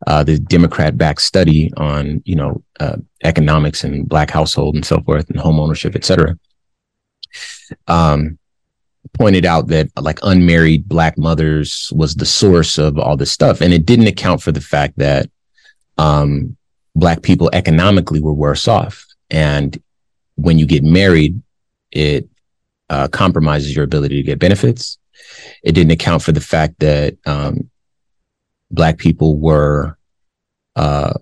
uh, 0.07 0.23
the 0.23 0.39
Democrat-backed 0.39 1.21
study 1.21 1.71
on 1.77 2.21
you 2.25 2.35
know 2.35 2.63
uh, 2.79 2.97
economics 3.23 3.83
and 3.83 4.07
black 4.07 4.31
household 4.31 4.75
and 4.75 4.85
so 4.85 5.01
forth 5.01 5.29
and 5.29 5.39
home 5.39 5.59
ownership, 5.59 5.95
et 5.95 6.05
cetera, 6.05 6.37
um, 7.87 8.37
pointed 9.13 9.45
out 9.45 9.67
that 9.67 9.89
like 9.99 10.19
unmarried 10.23 10.87
black 10.87 11.17
mothers 11.17 11.91
was 11.95 12.15
the 12.15 12.25
source 12.25 12.77
of 12.77 12.97
all 12.97 13.17
this 13.17 13.31
stuff, 13.31 13.61
and 13.61 13.73
it 13.73 13.85
didn't 13.85 14.07
account 14.07 14.41
for 14.41 14.51
the 14.51 14.61
fact 14.61 14.97
that 14.97 15.29
um, 15.97 16.55
black 16.95 17.21
people 17.21 17.49
economically 17.53 18.21
were 18.21 18.33
worse 18.33 18.67
off, 18.67 19.05
and 19.29 19.81
when 20.35 20.59
you 20.59 20.65
get 20.65 20.83
married, 20.83 21.41
it 21.91 22.29
uh, 22.89 23.07
compromises 23.07 23.75
your 23.75 23.85
ability 23.85 24.15
to 24.15 24.23
get 24.23 24.39
benefits. 24.39 24.97
It 25.63 25.73
didn't 25.73 25.91
account 25.91 26.21
for 26.21 26.31
the 26.31 26.41
fact 26.41 26.79
that 26.79 27.17
um, 27.25 27.69
black 28.71 28.97
people 28.97 29.37
were 29.37 29.97
uh, 30.75 31.13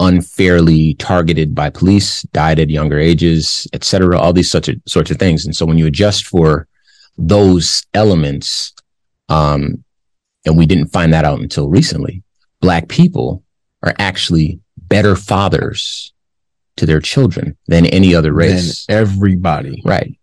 unfairly 0.00 0.94
targeted 0.94 1.54
by 1.54 1.70
police, 1.70 2.22
died 2.22 2.58
at 2.58 2.70
younger 2.70 2.98
ages, 2.98 3.66
etc. 3.72 4.18
all 4.18 4.32
these 4.32 4.50
such 4.50 4.68
a, 4.68 4.80
sorts 4.86 5.10
of 5.10 5.18
things. 5.18 5.46
And 5.46 5.54
so 5.54 5.64
when 5.64 5.78
you 5.78 5.86
adjust 5.86 6.26
for 6.26 6.66
those 7.16 7.84
elements, 7.94 8.72
um, 9.28 9.84
and 10.44 10.58
we 10.58 10.66
didn't 10.66 10.88
find 10.88 11.12
that 11.12 11.24
out 11.24 11.40
until 11.40 11.68
recently, 11.68 12.22
black 12.60 12.88
people 12.88 13.42
are 13.82 13.94
actually 13.98 14.60
better 14.76 15.16
fathers 15.16 16.12
to 16.76 16.86
their 16.86 17.00
children 17.00 17.56
than 17.66 17.86
any 17.86 18.14
other 18.14 18.32
race. 18.32 18.84
Than 18.86 18.96
everybody. 18.98 19.82
Right. 19.84 20.18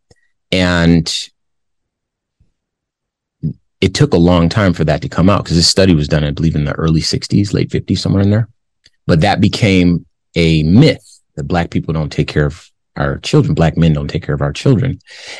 And 0.51 1.29
it 3.81 3.96
took 3.96 4.13
a 4.13 4.17
long 4.17 4.48
time 4.48 4.74
for 4.74 4.84
that 4.86 5.01
to 5.01 5.10
come 5.10 5.29
out 5.29 5.43
because 5.43 5.58
this 5.58 5.67
study 5.67 5.96
was 5.96 6.08
done, 6.08 6.24
I 6.24 6.31
believe, 6.31 6.55
in 6.55 6.65
the 6.65 6.74
early 6.74 7.01
60s, 7.01 7.53
late 7.53 7.70
50s, 7.70 7.98
somewhere 7.98 8.22
in 8.22 8.29
there. 8.29 8.48
But 9.08 9.22
that 9.22 9.41
became 9.41 10.05
a 10.36 10.63
myth 10.63 11.20
that 11.36 11.43
Black 11.43 11.72
people 11.72 11.93
don't 11.93 12.12
take 12.12 12.27
care 12.27 12.46
of 12.46 12.70
our 12.96 13.17
children, 13.20 13.55
Black 13.55 13.77
men 13.77 13.93
don't 13.93 14.08
take 14.08 14.24
care 14.24 14.36
of 14.36 14.41
our 14.41 14.53
children. 14.53 15.00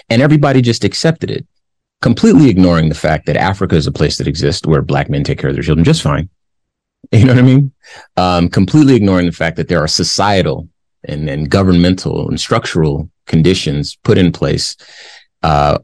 And 0.10 0.22
everybody 0.22 0.62
just 0.62 0.84
accepted 0.84 1.30
it, 1.30 1.46
completely 2.02 2.50
ignoring 2.50 2.90
the 2.90 2.96
fact 2.96 3.28
that 3.28 3.38
Africa 3.38 3.76
is 3.76 3.88
a 3.88 3.92
place 3.92 4.18
that 4.18 4.28
exists 4.28 4.66
where 4.66 4.82
Black 4.82 5.10
men 5.10 5.24
take 5.24 5.38
care 5.38 5.50
of 5.50 5.56
their 5.56 5.64
children 5.64 5.86
just 5.86 6.02
fine. 6.02 6.30
You 7.12 7.26
know 7.26 7.34
what 7.34 7.40
I 7.40 7.46
mean? 7.46 7.72
Um, 8.16 8.48
completely 8.48 8.96
ignoring 8.96 9.26
the 9.26 9.32
fact 9.32 9.58
that 9.58 9.68
there 9.68 9.84
are 9.84 9.88
societal 9.88 10.70
and, 11.04 11.28
and 11.28 11.50
governmental 11.50 12.30
and 12.30 12.40
structural 12.40 13.10
conditions 13.32 13.98
put 14.04 14.18
in 14.18 14.32
place, 14.32 14.76
uh, 15.42 15.80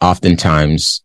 oftentimes 0.00 1.02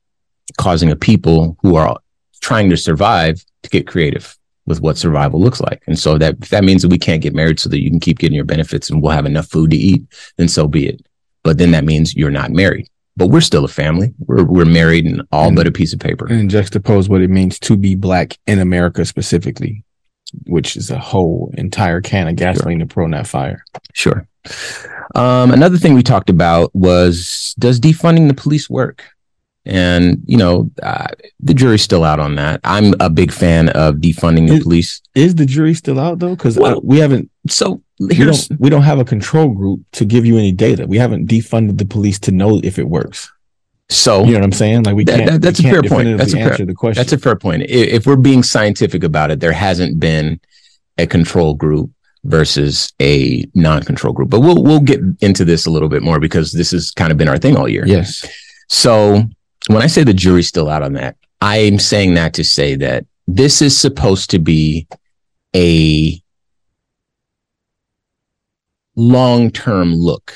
causing 0.57 0.89
a 0.91 0.95
people 0.95 1.55
who 1.61 1.75
are 1.75 1.97
trying 2.41 2.69
to 2.71 2.77
survive 2.77 3.43
to 3.63 3.69
get 3.69 3.87
creative 3.87 4.35
with 4.65 4.81
what 4.81 4.97
survival 4.97 5.39
looks 5.39 5.61
like. 5.61 5.81
And 5.87 5.97
so 5.97 6.17
that 6.17 6.41
that 6.49 6.63
means 6.63 6.81
that 6.81 6.91
we 6.91 6.97
can't 6.97 7.21
get 7.21 7.35
married 7.35 7.59
so 7.59 7.69
that 7.69 7.81
you 7.81 7.89
can 7.89 7.99
keep 7.99 8.19
getting 8.19 8.35
your 8.35 8.45
benefits 8.45 8.89
and 8.89 9.01
we'll 9.01 9.13
have 9.13 9.25
enough 9.25 9.47
food 9.47 9.71
to 9.71 9.77
eat, 9.77 10.03
then 10.37 10.49
so 10.49 10.67
be 10.67 10.89
it. 10.89 10.99
But 11.43 11.57
then 11.59 11.71
that 11.71 11.85
means 11.85 12.15
you're 12.15 12.31
not 12.41 12.51
married. 12.51 12.87
But 13.15 13.27
we're 13.27 13.41
still 13.41 13.65
a 13.65 13.69
family. 13.69 14.13
We're 14.19 14.43
we're 14.43 14.65
married 14.65 15.05
in 15.05 15.21
all 15.31 15.47
and, 15.47 15.55
but 15.55 15.67
a 15.67 15.71
piece 15.71 15.93
of 15.93 15.99
paper. 15.99 16.27
And 16.27 16.51
juxtapose 16.51 17.09
what 17.09 17.21
it 17.21 17.29
means 17.29 17.59
to 17.59 17.77
be 17.77 17.95
black 17.95 18.37
in 18.45 18.59
America 18.59 19.05
specifically, 19.05 19.83
which 20.45 20.75
is 20.75 20.91
a 20.91 20.99
whole 20.99 21.51
entire 21.57 22.01
can 22.01 22.27
of 22.27 22.35
gasoline 22.35 22.79
sure. 22.79 22.87
to 22.87 22.93
put 22.93 23.03
on 23.03 23.11
that 23.11 23.27
fire. 23.27 23.63
Sure. 23.93 24.27
Um, 25.15 25.51
another 25.51 25.77
thing 25.77 25.93
we 25.93 26.03
talked 26.03 26.29
about 26.29 26.73
was 26.75 27.55
does 27.59 27.79
defunding 27.79 28.27
the 28.27 28.33
police 28.33 28.69
work? 28.69 29.03
And 29.65 30.23
you 30.25 30.37
know, 30.37 30.71
uh, 30.81 31.07
the 31.41 31.53
jury's 31.53 31.81
still 31.81 32.05
out 32.05 32.19
on 32.19 32.35
that. 32.35 32.61
I'm 32.63 32.93
a 33.01 33.09
big 33.09 33.33
fan 33.33 33.69
of 33.69 33.95
defunding 33.95 34.47
the 34.47 34.55
is, 34.55 34.63
police. 34.63 35.01
Is 35.13 35.35
the 35.35 35.45
jury 35.45 35.73
still 35.73 35.99
out 35.99 36.19
though? 36.19 36.35
Because 36.35 36.57
well, 36.57 36.79
we 36.83 36.99
haven't. 36.99 37.29
So 37.49 37.81
we 37.99 38.15
don't, 38.15 38.47
we 38.59 38.69
don't 38.69 38.83
have 38.83 38.99
a 38.99 39.05
control 39.05 39.49
group 39.49 39.81
to 39.93 40.05
give 40.05 40.25
you 40.25 40.37
any 40.37 40.53
data. 40.53 40.87
We 40.87 40.97
haven't 40.97 41.27
defunded 41.27 41.77
the 41.79 41.85
police 41.85 42.17
to 42.19 42.31
know 42.31 42.61
if 42.63 42.79
it 42.79 42.87
works. 42.87 43.29
So 43.89 44.23
you 44.23 44.33
know 44.33 44.39
what 44.39 44.45
I'm 44.45 44.51
saying? 44.53 44.83
Like 44.83 44.95
we 44.95 45.03
can't. 45.03 45.29
That, 45.29 45.41
that's 45.41 45.61
we 45.61 45.69
a 45.69 45.73
fair 45.73 45.83
point. 45.83 46.17
That's 46.17 46.33
a 46.33 46.37
fair, 46.37 46.65
the 46.65 46.73
question. 46.73 46.99
That's 46.99 47.13
a 47.13 47.17
fair 47.17 47.35
point. 47.35 47.63
If 47.63 48.05
we're 48.05 48.15
being 48.15 48.43
scientific 48.43 49.03
about 49.03 49.31
it, 49.31 49.39
there 49.39 49.53
hasn't 49.53 49.99
been 49.99 50.39
a 50.97 51.07
control 51.07 51.53
group 51.53 51.91
versus 52.23 52.93
a 53.01 53.45
non-control 53.53 54.13
group. 54.13 54.29
But 54.29 54.41
we'll 54.41 54.63
we'll 54.63 54.79
get 54.79 54.99
into 55.21 55.45
this 55.45 55.65
a 55.65 55.71
little 55.71 55.89
bit 55.89 56.03
more 56.03 56.19
because 56.19 56.51
this 56.51 56.71
has 56.71 56.91
kind 56.91 57.11
of 57.11 57.17
been 57.17 57.29
our 57.29 57.37
thing 57.37 57.55
all 57.55 57.69
year. 57.69 57.85
Yes. 57.85 58.27
So 58.69 59.23
when 59.67 59.81
I 59.81 59.87
say 59.87 60.03
the 60.03 60.13
jury's 60.13 60.47
still 60.47 60.69
out 60.69 60.83
on 60.83 60.93
that, 60.93 61.15
I'm 61.41 61.79
saying 61.79 62.15
that 62.15 62.33
to 62.35 62.43
say 62.43 62.75
that 62.75 63.05
this 63.27 63.61
is 63.61 63.77
supposed 63.77 64.29
to 64.31 64.39
be 64.39 64.87
a 65.55 66.21
long-term 68.95 69.93
look 69.93 70.33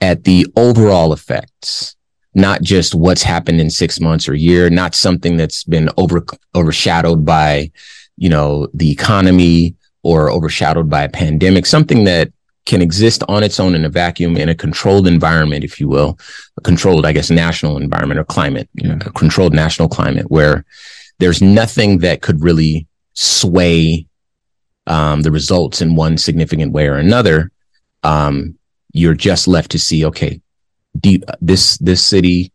at 0.00 0.24
the 0.24 0.46
overall 0.56 1.12
effects, 1.12 1.96
not 2.34 2.62
just 2.62 2.94
what's 2.94 3.22
happened 3.22 3.60
in 3.60 3.70
six 3.70 4.00
months 4.00 4.28
or 4.28 4.34
a 4.34 4.38
year, 4.38 4.70
not 4.70 4.94
something 4.94 5.36
that's 5.36 5.64
been 5.64 5.88
over 5.96 6.24
overshadowed 6.54 7.24
by, 7.24 7.70
you 8.16 8.28
know, 8.28 8.68
the 8.74 8.90
economy 8.90 9.74
or 10.04 10.30
overshadowed 10.30 10.88
by 10.88 11.02
a 11.02 11.08
pandemic, 11.08 11.66
something 11.66 12.04
that 12.04 12.30
can 12.66 12.80
exist 12.80 13.22
on 13.28 13.42
its 13.42 13.58
own 13.58 13.74
in 13.74 13.84
a 13.84 13.88
vacuum 13.88 14.36
in 14.36 14.48
a 14.48 14.54
controlled 14.54 15.06
environment, 15.06 15.64
if 15.64 15.80
you 15.80 15.88
will, 15.88 16.18
a 16.56 16.60
controlled, 16.60 17.04
I 17.04 17.12
guess, 17.12 17.30
national 17.30 17.76
environment 17.76 18.20
or 18.20 18.24
climate, 18.24 18.68
yeah. 18.74 18.98
a 19.04 19.10
controlled 19.10 19.52
national 19.52 19.88
climate 19.88 20.30
where 20.30 20.64
there's 21.18 21.42
nothing 21.42 21.98
that 21.98 22.22
could 22.22 22.42
really 22.42 22.86
sway 23.14 24.06
um, 24.86 25.22
the 25.22 25.30
results 25.30 25.80
in 25.80 25.96
one 25.96 26.16
significant 26.18 26.72
way 26.72 26.86
or 26.86 26.96
another. 26.96 27.50
Um, 28.02 28.58
you're 28.92 29.14
just 29.14 29.48
left 29.48 29.70
to 29.72 29.78
see, 29.78 30.04
okay, 30.04 30.40
deep, 30.98 31.24
this 31.40 31.78
this 31.78 32.02
city 32.02 32.52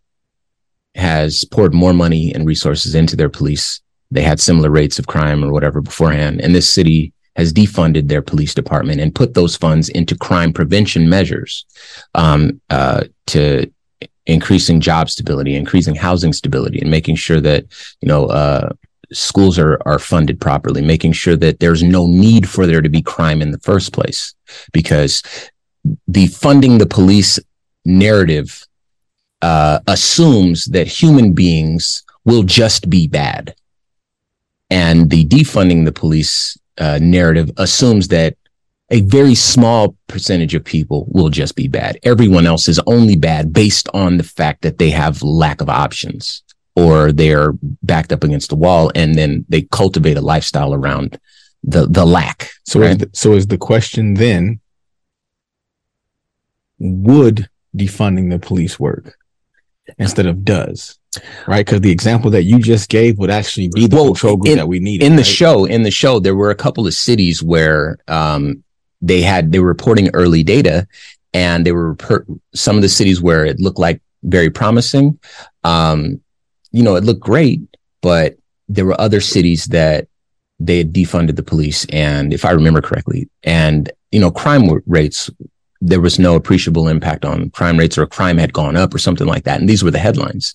has 0.96 1.46
poured 1.46 1.74
more 1.74 1.94
money 1.94 2.34
and 2.34 2.46
resources 2.46 2.96
into 2.96 3.16
their 3.16 3.30
police. 3.30 3.82
They 4.12 4.22
had 4.22 4.40
similar 4.40 4.70
rates 4.70 4.98
of 4.98 5.08
crime 5.08 5.44
or 5.44 5.52
whatever 5.52 5.82
beforehand, 5.82 6.42
and 6.42 6.54
this 6.54 6.72
city 6.72 7.14
has 7.40 7.54
defunded 7.54 8.10
their 8.10 8.22
police 8.22 8.54
department 8.54 9.00
and 9.00 9.16
put 9.16 9.34
those 9.34 9.56
funds 9.56 9.88
into 9.90 10.16
crime 10.16 10.52
prevention 10.52 11.08
measures 11.08 11.66
um, 12.14 12.60
uh, 12.70 13.02
to 13.28 13.72
increasing 14.26 14.80
job 14.82 15.10
stability, 15.10 15.56
increasing 15.56 15.96
housing 15.96 16.34
stability, 16.34 16.80
and 16.80 16.92
making 16.92 17.16
sure 17.16 17.42
that 17.42 17.66
you 18.02 18.08
know 18.08 18.26
uh, 18.26 18.70
schools 19.14 19.58
are 19.58 19.80
are 19.86 20.00
funded 20.00 20.40
properly, 20.40 20.82
making 20.82 21.14
sure 21.14 21.38
that 21.38 21.60
there's 21.60 21.82
no 21.82 22.08
need 22.08 22.48
for 22.48 22.66
there 22.66 22.82
to 22.82 22.90
be 22.90 23.02
crime 23.02 23.42
in 23.42 23.52
the 23.52 23.60
first 23.60 23.94
place, 23.94 24.36
because 24.74 25.24
the 26.08 26.28
funding 26.28 26.78
the 26.78 26.86
police 26.86 27.40
narrative 27.86 28.68
uh, 29.42 29.80
assumes 29.88 30.66
that 30.66 30.88
human 30.88 31.32
beings 31.32 32.04
will 32.26 32.44
just 32.44 32.90
be 32.90 33.08
bad, 33.08 33.56
and 34.70 35.10
the 35.10 35.24
defunding 35.26 35.86
the 35.86 36.00
police 36.04 36.60
uh, 36.80 37.00
narrative 37.02 37.52
assumes 37.58 38.08
that 38.10 38.36
a 38.92 39.02
very 39.02 39.36
small 39.36 39.96
percentage 40.08 40.56
of 40.56 40.64
people 40.64 41.06
will 41.10 41.30
just 41.30 41.56
be 41.56 41.68
bad. 41.68 42.00
Everyone 42.04 42.48
else 42.48 42.68
is 42.68 42.80
only 42.88 43.16
bad 43.16 43.54
based 43.54 43.88
on 43.94 44.18
the 44.18 44.24
fact 44.24 44.64
that 44.64 44.80
they 44.80 44.90
have 44.90 45.22
lack 45.22 45.62
of 45.62 45.70
options 45.70 46.42
or 46.76 47.12
they're 47.12 47.54
backed 47.84 48.12
up 48.12 48.24
against 48.24 48.50
the 48.50 48.56
wall 48.56 48.92
and 48.96 49.16
then 49.16 49.46
they 49.50 49.64
cultivate 49.64 50.18
a 50.18 50.22
lifestyle 50.22 50.74
around 50.74 51.20
the 51.64 51.86
the 51.88 52.06
lack. 52.06 52.50
So 52.66 52.80
right? 52.80 52.92
is 52.92 52.98
the, 52.98 53.10
so 53.14 53.34
is 53.34 53.48
the 53.48 53.58
question 53.58 54.16
then 54.16 54.60
would 56.80 57.50
defunding 57.76 58.32
the 58.32 58.40
police 58.40 58.80
work 58.80 59.18
instead 59.98 60.26
of 60.26 60.46
does? 60.46 61.00
right? 61.48 61.66
Because 61.66 61.82
the 61.82 61.92
example 61.92 62.32
that 62.32 62.44
you 62.44 62.60
just 62.60 62.90
gave 62.90 63.18
would 63.18 63.30
actually 63.30 63.70
be 63.70 63.88
the 63.88 63.96
well, 63.96 64.06
control 64.06 64.38
group 64.38 64.52
in, 64.52 64.58
that 64.58 64.68
we 64.68 64.80
need. 64.80 65.04
In 65.04 65.16
the 65.16 65.22
right? 65.22 65.26
show, 65.26 65.66
in 65.66 65.84
the 65.84 65.92
show, 65.92 66.20
there 66.20 66.36
were 66.36 66.52
a 66.52 66.56
couple 66.56 66.86
of 66.86 66.94
cities 66.94 67.42
where 67.42 67.98
um, 68.08 68.64
they 69.02 69.22
had 69.22 69.52
they 69.52 69.60
were 69.60 69.68
reporting 69.68 70.10
early 70.14 70.44
data, 70.44 70.88
and 71.34 71.66
they 71.66 71.72
were 71.72 71.96
per- 71.96 72.26
some 72.54 72.76
of 72.76 72.82
the 72.82 72.90
cities 72.90 73.22
where 73.22 73.46
it 73.46 73.60
looked 73.60 73.80
like 73.80 74.02
very 74.24 74.50
promising. 74.50 75.20
Um, 75.64 76.22
you 76.72 76.84
know, 76.84 76.96
it 76.96 77.04
looked 77.04 77.22
great, 77.22 77.62
but 78.02 78.38
there 78.68 78.86
were 78.86 79.00
other 79.00 79.22
cities 79.22 79.66
that 79.66 80.08
they 80.60 80.80
had 80.80 80.94
defunded 80.94 81.36
the 81.36 81.44
police, 81.44 81.86
and 81.90 82.34
if 82.34 82.46
I 82.46 82.52
remember 82.52 82.82
correctly, 82.82 83.30
and 83.44 83.92
you 84.12 84.20
know, 84.20 84.32
crime 84.32 84.70
rates 84.86 85.30
there 85.82 86.02
was 86.02 86.20
no 86.20 86.36
appreciable 86.36 86.88
impact 86.88 87.24
on 87.24 87.50
crime 87.52 87.78
rates 87.78 87.98
or 87.98 88.06
crime 88.06 88.38
had 88.38 88.54
gone 88.54 88.76
up 88.76 88.94
or 88.94 88.98
something 88.98 89.28
like 89.28 89.46
that. 89.46 89.60
And 89.60 89.70
these 89.70 89.84
were 89.84 89.92
the 89.92 90.00
headlines. 90.00 90.54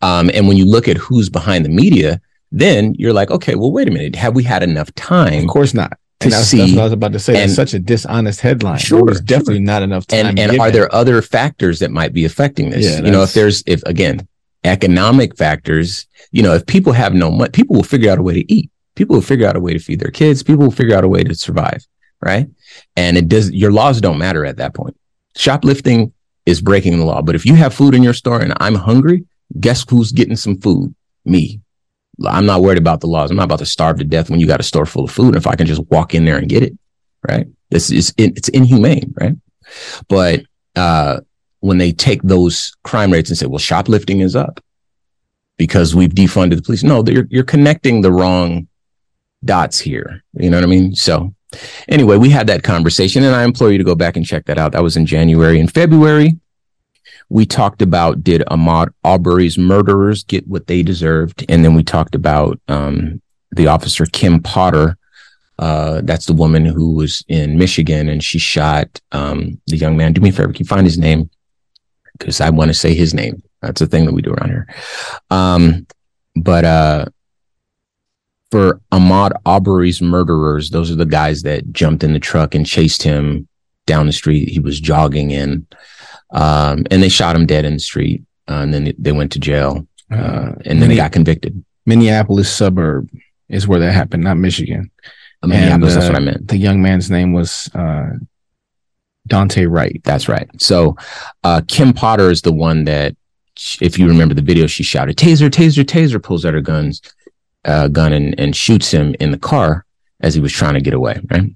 Um, 0.00 0.30
and 0.32 0.46
when 0.46 0.56
you 0.56 0.64
look 0.64 0.88
at 0.88 0.96
who's 0.96 1.28
behind 1.28 1.64
the 1.64 1.70
media, 1.70 2.20
then 2.52 2.94
you're 2.94 3.12
like, 3.12 3.30
okay, 3.30 3.54
well, 3.54 3.72
wait 3.72 3.88
a 3.88 3.90
minute. 3.90 4.14
Have 4.16 4.34
we 4.34 4.42
had 4.42 4.62
enough 4.62 4.94
time? 4.94 5.44
Of 5.44 5.48
course 5.48 5.74
not. 5.74 5.98
To 6.20 6.28
that's, 6.28 6.48
see, 6.48 6.58
that's 6.58 6.72
what 6.72 6.80
I 6.80 6.84
was 6.84 6.92
about 6.92 7.12
to 7.14 7.18
say. 7.18 7.42
And, 7.42 7.50
such 7.50 7.72
a 7.72 7.78
dishonest 7.78 8.40
headline. 8.40 8.78
Sure, 8.78 9.06
there's 9.06 9.20
definitely 9.22 9.56
sure. 9.56 9.62
not 9.62 9.82
enough 9.82 10.06
time. 10.06 10.26
And, 10.26 10.38
and 10.38 10.60
are 10.60 10.70
there 10.70 10.94
other 10.94 11.22
factors 11.22 11.78
that 11.78 11.90
might 11.90 12.12
be 12.12 12.24
affecting 12.24 12.70
this? 12.70 12.84
Yeah, 12.84 13.04
you 13.04 13.10
know, 13.10 13.22
if 13.22 13.32
there's, 13.32 13.64
if 13.66 13.82
again, 13.84 14.28
economic 14.64 15.36
factors, 15.36 16.06
you 16.30 16.42
know, 16.42 16.52
if 16.52 16.66
people 16.66 16.92
have 16.92 17.14
no 17.14 17.30
money, 17.30 17.50
people 17.50 17.74
will 17.74 17.82
figure 17.82 18.10
out 18.10 18.18
a 18.18 18.22
way 18.22 18.34
to 18.34 18.52
eat. 18.52 18.70
People 18.96 19.16
will 19.16 19.22
figure 19.22 19.46
out 19.46 19.56
a 19.56 19.60
way 19.60 19.72
to 19.72 19.78
feed 19.78 20.00
their 20.00 20.10
kids. 20.10 20.42
People 20.42 20.64
will 20.64 20.70
figure 20.70 20.94
out 20.94 21.04
a 21.04 21.08
way 21.08 21.24
to 21.24 21.34
survive 21.34 21.86
right? 22.20 22.48
And 22.96 23.16
it 23.16 23.28
does, 23.28 23.50
your 23.50 23.72
laws 23.72 24.00
don't 24.00 24.18
matter 24.18 24.44
at 24.44 24.58
that 24.58 24.74
point. 24.74 24.96
Shoplifting 25.36 26.12
is 26.46 26.60
breaking 26.60 26.98
the 26.98 27.04
law. 27.04 27.22
But 27.22 27.34
if 27.34 27.46
you 27.46 27.54
have 27.54 27.74
food 27.74 27.94
in 27.94 28.02
your 28.02 28.14
store 28.14 28.40
and 28.40 28.52
I'm 28.60 28.74
hungry, 28.74 29.24
guess 29.58 29.84
who's 29.88 30.12
getting 30.12 30.36
some 30.36 30.60
food? 30.60 30.94
Me. 31.24 31.60
I'm 32.26 32.46
not 32.46 32.60
worried 32.60 32.78
about 32.78 33.00
the 33.00 33.06
laws. 33.06 33.30
I'm 33.30 33.36
not 33.36 33.44
about 33.44 33.60
to 33.60 33.66
starve 33.66 33.98
to 33.98 34.04
death 34.04 34.30
when 34.30 34.40
you 34.40 34.46
got 34.46 34.60
a 34.60 34.64
store 34.64 34.86
full 34.86 35.04
of 35.04 35.10
food. 35.10 35.28
And 35.28 35.36
if 35.36 35.46
I 35.46 35.54
can 35.54 35.66
just 35.66 35.82
walk 35.90 36.14
in 36.14 36.24
there 36.24 36.36
and 36.36 36.48
get 36.48 36.62
it, 36.62 36.76
right? 37.28 37.46
This 37.70 37.90
is, 37.90 38.12
it's 38.18 38.48
inhumane, 38.48 39.14
right? 39.20 39.36
But, 40.08 40.42
uh, 40.76 41.20
when 41.60 41.78
they 41.78 41.92
take 41.92 42.22
those 42.22 42.74
crime 42.84 43.12
rates 43.12 43.28
and 43.30 43.38
say, 43.38 43.46
well, 43.46 43.58
shoplifting 43.58 44.20
is 44.20 44.34
up 44.34 44.60
because 45.58 45.94
we've 45.94 46.10
defunded 46.10 46.56
the 46.56 46.62
police. 46.62 46.82
No, 46.82 47.04
you're, 47.06 47.26
you're 47.28 47.44
connecting 47.44 48.00
the 48.00 48.10
wrong 48.10 48.66
dots 49.44 49.78
here. 49.78 50.22
You 50.32 50.48
know 50.48 50.56
what 50.56 50.64
I 50.64 50.68
mean? 50.68 50.94
So 50.94 51.34
Anyway, 51.88 52.16
we 52.16 52.30
had 52.30 52.46
that 52.46 52.62
conversation, 52.62 53.24
and 53.24 53.34
I 53.34 53.44
implore 53.44 53.72
you 53.72 53.78
to 53.78 53.84
go 53.84 53.94
back 53.94 54.16
and 54.16 54.24
check 54.24 54.46
that 54.46 54.58
out. 54.58 54.72
That 54.72 54.82
was 54.82 54.96
in 54.96 55.06
January. 55.06 55.58
In 55.58 55.68
February, 55.68 56.38
we 57.28 57.46
talked 57.46 57.82
about 57.82 58.22
did 58.22 58.42
Ahmaud 58.50 58.90
Arbery's 59.04 59.58
murderers 59.58 60.24
get 60.24 60.46
what 60.46 60.66
they 60.66 60.82
deserved, 60.82 61.44
and 61.48 61.64
then 61.64 61.74
we 61.74 61.82
talked 61.82 62.14
about 62.14 62.60
um, 62.68 63.20
the 63.52 63.66
officer 63.66 64.06
Kim 64.06 64.40
Potter. 64.40 64.96
Uh, 65.58 66.00
that's 66.04 66.26
the 66.26 66.32
woman 66.32 66.64
who 66.64 66.94
was 66.94 67.24
in 67.28 67.58
Michigan, 67.58 68.08
and 68.08 68.22
she 68.22 68.38
shot 68.38 69.00
um, 69.12 69.60
the 69.66 69.76
young 69.76 69.96
man. 69.96 70.12
Do 70.12 70.20
me 70.20 70.30
a 70.30 70.32
favor, 70.32 70.52
can 70.52 70.60
you 70.60 70.66
find 70.66 70.86
his 70.86 70.98
name? 70.98 71.30
Because 72.18 72.40
I 72.40 72.50
want 72.50 72.68
to 72.68 72.74
say 72.74 72.94
his 72.94 73.14
name. 73.14 73.42
That's 73.62 73.80
a 73.80 73.86
thing 73.86 74.06
that 74.06 74.12
we 74.12 74.22
do 74.22 74.32
around 74.32 74.50
here. 74.50 74.66
Um, 75.30 75.86
but 76.34 76.64
uh, 76.64 77.06
for 78.50 78.80
Ahmaud 78.92 79.32
Arbery's 79.46 80.02
murderers, 80.02 80.70
those 80.70 80.90
are 80.90 80.96
the 80.96 81.06
guys 81.06 81.42
that 81.42 81.72
jumped 81.72 82.02
in 82.02 82.12
the 82.12 82.18
truck 82.18 82.54
and 82.54 82.66
chased 82.66 83.02
him 83.02 83.48
down 83.86 84.06
the 84.06 84.12
street. 84.12 84.48
He 84.48 84.60
was 84.60 84.80
jogging 84.80 85.30
in, 85.30 85.66
um, 86.32 86.84
and 86.90 87.02
they 87.02 87.08
shot 87.08 87.36
him 87.36 87.46
dead 87.46 87.64
in 87.64 87.74
the 87.74 87.80
street. 87.80 88.22
Uh, 88.48 88.62
and 88.62 88.74
then 88.74 88.92
they 88.98 89.12
went 89.12 89.30
to 89.32 89.38
jail, 89.38 89.86
uh, 90.10 90.14
uh 90.14 90.54
and 90.64 90.82
then 90.82 90.88
they 90.88 90.96
got 90.96 91.12
convicted. 91.12 91.64
Minneapolis 91.86 92.52
suburb 92.52 93.08
is 93.48 93.68
where 93.68 93.78
that 93.78 93.92
happened, 93.92 94.24
not 94.24 94.36
Michigan. 94.36 94.90
Uh, 95.42 95.46
Minneapolis, 95.46 95.94
and, 95.94 96.02
that's 96.02 96.12
what 96.12 96.20
I 96.20 96.24
meant. 96.24 96.48
The 96.48 96.56
young 96.56 96.82
man's 96.82 97.10
name 97.10 97.32
was 97.32 97.70
uh, 97.74 98.10
Daunte 99.28 99.70
Wright. 99.70 100.00
That's 100.02 100.28
right. 100.28 100.48
So 100.60 100.96
Kim 101.68 101.92
Potter 101.92 102.28
is 102.30 102.42
the 102.42 102.52
one 102.52 102.84
that, 102.84 103.14
if 103.80 104.00
you 104.00 104.08
remember 104.08 104.34
the 104.34 104.42
video, 104.42 104.66
she 104.66 104.82
shouted 104.82 105.16
"Taser, 105.16 105.48
taser, 105.48 105.84
taser!" 105.84 106.20
pulls 106.20 106.44
out 106.44 106.54
her 106.54 106.60
guns 106.60 107.00
uh, 107.64 107.88
gun 107.88 108.12
and, 108.12 108.38
and 108.38 108.56
shoots 108.56 108.90
him 108.90 109.14
in 109.20 109.30
the 109.30 109.38
car 109.38 109.84
as 110.20 110.34
he 110.34 110.40
was 110.40 110.52
trying 110.52 110.74
to 110.74 110.80
get 110.80 110.94
away. 110.94 111.20
Right. 111.30 111.54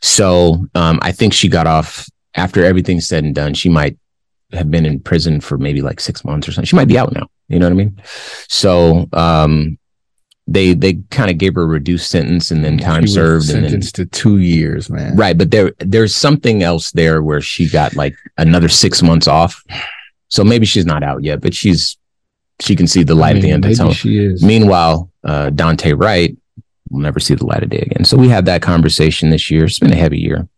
So 0.00 0.66
um, 0.74 0.98
I 1.02 1.12
think 1.12 1.32
she 1.32 1.48
got 1.48 1.66
off 1.66 2.06
after 2.34 2.64
everything's 2.64 3.06
said 3.06 3.24
and 3.24 3.34
done. 3.34 3.54
She 3.54 3.68
might 3.68 3.98
have 4.52 4.70
been 4.70 4.86
in 4.86 5.00
prison 5.00 5.40
for 5.40 5.58
maybe 5.58 5.82
like 5.82 6.00
six 6.00 6.24
months 6.24 6.48
or 6.48 6.52
something. 6.52 6.66
She 6.66 6.76
might 6.76 6.88
be 6.88 6.98
out 6.98 7.12
now. 7.12 7.28
You 7.48 7.58
know 7.58 7.66
what 7.66 7.72
I 7.72 7.76
mean? 7.76 8.02
So 8.48 9.08
um, 9.12 9.78
they 10.46 10.74
they 10.74 10.94
kind 11.10 11.30
of 11.30 11.38
gave 11.38 11.54
her 11.54 11.62
a 11.62 11.66
reduced 11.66 12.10
sentence 12.10 12.50
and 12.50 12.64
then 12.64 12.78
time 12.78 13.06
served 13.06 13.46
sentenced 13.46 13.98
and 13.98 14.08
then, 14.08 14.10
to 14.10 14.18
two 14.18 14.38
years, 14.38 14.88
man. 14.88 15.16
Right, 15.16 15.36
but 15.36 15.50
there 15.50 15.72
there's 15.78 16.14
something 16.14 16.62
else 16.62 16.90
there 16.92 17.22
where 17.22 17.40
she 17.40 17.68
got 17.68 17.96
like 17.96 18.16
another 18.38 18.68
six 18.68 19.02
months 19.02 19.28
off. 19.28 19.62
So 20.28 20.44
maybe 20.44 20.64
she's 20.64 20.86
not 20.86 21.02
out 21.02 21.24
yet, 21.24 21.40
but 21.40 21.54
she's 21.54 21.96
she 22.60 22.76
can 22.76 22.86
see 22.86 23.02
the 23.02 23.14
light 23.14 23.30
I 23.30 23.34
mean, 23.34 23.38
at 23.38 23.42
the 23.42 23.52
end 23.52 23.64
of 23.64 23.70
the 23.70 23.76
tunnel. 23.76 23.92
She 23.92 24.18
is. 24.18 24.42
Meanwhile, 24.42 25.10
uh, 25.24 25.50
Daunte 25.50 25.98
Wright 26.00 26.36
will 26.90 27.00
never 27.00 27.20
see 27.20 27.34
the 27.34 27.46
light 27.46 27.62
of 27.62 27.70
day 27.70 27.78
again. 27.78 28.04
So 28.04 28.16
we 28.16 28.28
had 28.28 28.44
that 28.46 28.62
conversation 28.62 29.30
this 29.30 29.50
year. 29.50 29.64
It's 29.64 29.78
been 29.78 29.92
a 29.92 29.96
heavy 29.96 30.18
year. 30.18 30.48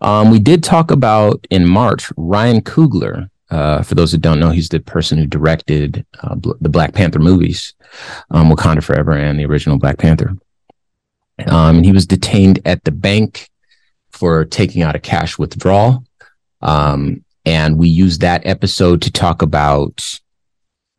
Um, 0.00 0.30
we 0.30 0.38
did 0.38 0.62
talk 0.62 0.90
about 0.90 1.46
in 1.50 1.66
March 1.66 2.12
Ryan 2.16 2.60
Coogler. 2.60 3.30
Uh, 3.50 3.82
for 3.82 3.94
those 3.94 4.12
that 4.12 4.20
don't 4.20 4.40
know, 4.40 4.50
he's 4.50 4.68
the 4.68 4.80
person 4.80 5.18
who 5.18 5.26
directed 5.26 6.04
uh, 6.22 6.34
bl- 6.34 6.52
the 6.60 6.68
Black 6.68 6.92
Panther 6.92 7.20
movies, 7.20 7.74
um, 8.30 8.50
Wakanda 8.50 8.82
Forever 8.82 9.12
and 9.12 9.38
the 9.38 9.44
original 9.44 9.78
Black 9.78 9.98
Panther. 9.98 10.36
Um, 11.46 11.76
and 11.76 11.84
he 11.84 11.92
was 11.92 12.06
detained 12.06 12.60
at 12.64 12.84
the 12.84 12.92
bank 12.92 13.48
for 14.10 14.44
taking 14.44 14.82
out 14.82 14.96
a 14.96 15.00
cash 15.00 15.38
withdrawal. 15.38 16.04
Um, 16.62 17.24
and 17.44 17.78
we 17.78 17.88
used 17.88 18.20
that 18.22 18.46
episode 18.46 19.02
to 19.02 19.12
talk 19.12 19.42
about 19.42 20.20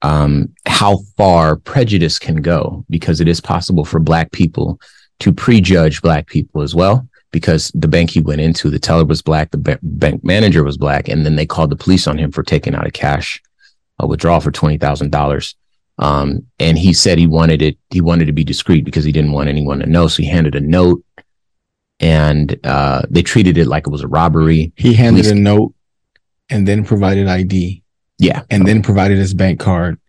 um, 0.05 0.53
how 0.65 0.97
far 1.17 1.55
prejudice 1.55 2.19
can 2.19 2.37
go, 2.37 2.85
because 2.89 3.19
it 3.21 3.27
is 3.27 3.41
possible 3.41 3.85
for 3.85 3.99
Black 3.99 4.31
people 4.31 4.79
to 5.19 5.33
prejudge 5.33 6.01
Black 6.01 6.27
people 6.27 6.61
as 6.61 6.75
well. 6.75 7.07
Because 7.31 7.71
the 7.75 7.87
bank 7.87 8.11
he 8.11 8.21
went 8.21 8.39
into, 8.39 8.69
the 8.69 8.79
teller 8.79 9.03
was 9.03 9.21
Black, 9.21 9.51
the 9.51 9.79
bank 9.81 10.23
manager 10.23 10.63
was 10.63 10.77
Black, 10.77 11.09
and 11.09 11.25
then 11.25 11.35
they 11.35 11.45
called 11.45 11.69
the 11.69 11.75
police 11.75 12.07
on 12.07 12.17
him 12.17 12.31
for 12.31 12.43
taking 12.43 12.75
out 12.75 12.87
a 12.87 12.91
cash 12.91 13.41
a 13.99 14.07
withdrawal 14.07 14.41
for 14.41 14.51
twenty 14.51 14.77
thousand 14.77 15.11
dollars. 15.11 15.55
Um, 15.97 16.45
and 16.59 16.77
he 16.77 16.93
said 16.93 17.17
he 17.17 17.27
wanted 17.27 17.61
it, 17.61 17.77
he 17.89 18.01
wanted 18.01 18.25
to 18.25 18.33
be 18.33 18.43
discreet 18.43 18.83
because 18.83 19.05
he 19.05 19.11
didn't 19.11 19.31
want 19.31 19.49
anyone 19.49 19.79
to 19.79 19.85
know. 19.85 20.07
So 20.07 20.23
he 20.23 20.29
handed 20.29 20.55
a 20.55 20.59
note 20.59 21.03
and 22.01 22.59
uh, 22.65 23.03
they 23.09 23.23
treated 23.23 23.57
it 23.57 23.67
like 23.67 23.87
it 23.87 23.91
was 23.91 24.03
a 24.03 24.07
robbery. 24.07 24.73
He 24.75 24.93
handed 24.93 25.23
Police- 25.23 25.31
a 25.31 25.41
note 25.41 25.73
and 26.49 26.67
then 26.67 26.83
provided 26.83 27.27
ID. 27.27 27.81
Yeah, 28.17 28.43
and 28.49 28.67
then 28.67 28.82
provided 28.82 29.17
his 29.17 29.34
bank 29.34 29.60
card, 29.60 29.99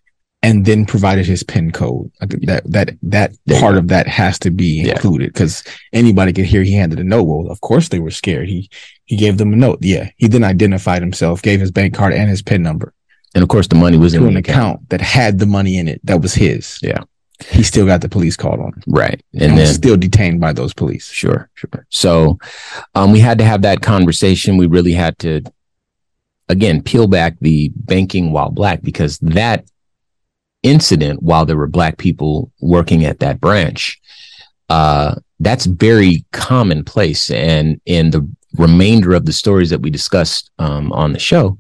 and 0.43 0.65
then 0.65 0.87
provided 0.87 1.27
his 1.27 1.43
PIN 1.43 1.73
code. 1.73 2.11
That 2.21 2.63
that 2.67 2.97
that 3.03 3.33
there 3.47 3.61
part 3.61 3.77
of 3.77 3.89
that 3.89 4.07
has 4.07 4.39
to 4.41 4.51
be 4.51 4.83
yeah. 4.83 4.93
included 4.93 5.33
because 5.33 5.65
anybody 5.93 6.33
could 6.33 6.45
hear 6.45 6.63
he 6.63 6.73
handed 6.73 7.01
a 7.01 7.05
note. 7.05 7.25
Well, 7.25 7.51
of 7.51 7.61
course 7.61 7.89
they 7.89 7.99
were 7.99 8.11
scared. 8.11 8.49
He 8.49 8.71
he 9.05 9.17
gave 9.17 9.39
them 9.39 9.53
a 9.53 9.57
note. 9.57 9.79
Yeah, 9.83 10.11
he 10.17 10.29
then 10.29 10.45
identified 10.45 11.03
himself, 11.03 11.43
gave 11.43 11.61
his 11.61 11.71
bank 11.71 11.95
card 11.95 12.13
and 12.13 12.31
his 12.31 12.43
PIN 12.43 12.63
number. 12.63 12.93
And 13.35 13.43
of 13.43 13.49
course, 13.49 13.67
the 13.67 13.75
money 13.75 13.99
was 13.99 14.13
to 14.13 14.19
in 14.19 14.29
an 14.29 14.37
account. 14.37 14.57
account 14.57 14.89
that 14.91 15.01
had 15.01 15.39
the 15.39 15.47
money 15.47 15.77
in 15.77 15.89
it 15.89 16.01
that 16.05 16.23
was 16.23 16.35
his. 16.35 16.79
Yeah 16.83 17.03
he 17.51 17.63
still 17.63 17.87
got 17.87 18.01
the 18.01 18.09
police 18.09 18.37
called 18.37 18.61
on 18.61 18.73
him. 18.73 18.83
Right. 18.87 19.23
And, 19.35 19.43
and 19.43 19.59
then 19.59 19.75
still 19.75 19.97
detained 19.97 20.41
by 20.41 20.53
those 20.53 20.73
police. 20.73 21.11
Sure, 21.11 21.51
sure. 21.55 21.87
So 21.91 22.39
um, 22.95 23.13
we 23.13 23.21
had 23.21 23.39
to 23.39 23.45
have 23.45 23.63
that 23.63 23.83
conversation. 23.83 24.57
We 24.57 24.67
really 24.67 24.93
had 24.93 25.19
to 25.19 25.43
again 26.49 26.83
peel 26.83 27.07
back 27.07 27.37
the 27.41 27.71
banking 27.75 28.33
while 28.33 28.51
black 28.51 28.83
because 28.83 29.19
that 29.19 29.65
incident 30.63 31.23
while 31.23 31.45
there 31.45 31.57
were 31.57 31.67
black 31.67 31.99
people 31.99 32.53
working 32.61 33.05
at 33.05 33.21
that 33.21 33.41
branch 33.41 34.01
uh, 34.69 35.15
that's 35.41 35.67
very 35.67 36.25
commonplace. 36.33 37.31
And 37.31 37.81
in 37.87 38.11
the 38.11 38.29
remainder 38.57 39.15
of 39.15 39.27
the 39.27 39.33
stories 39.33 39.71
that 39.71 39.81
we 39.81 39.91
discussed 39.91 40.51
um, 40.59 40.93
on 40.93 41.13
the 41.13 41.19
show 41.19 41.59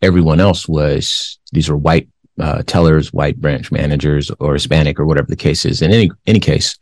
everyone 0.00 0.40
else 0.40 0.66
was 0.66 1.38
these 1.52 1.68
were 1.68 1.76
white 1.76 2.08
uh, 2.40 2.62
tellers 2.66 3.12
white 3.12 3.40
branch 3.40 3.70
managers 3.70 4.30
or 4.40 4.54
hispanic 4.54 4.98
or 4.98 5.06
whatever 5.06 5.28
the 5.28 5.36
case 5.36 5.64
is. 5.64 5.82
In 5.82 5.92
any 5.92 6.10
any 6.26 6.40
case 6.40 6.76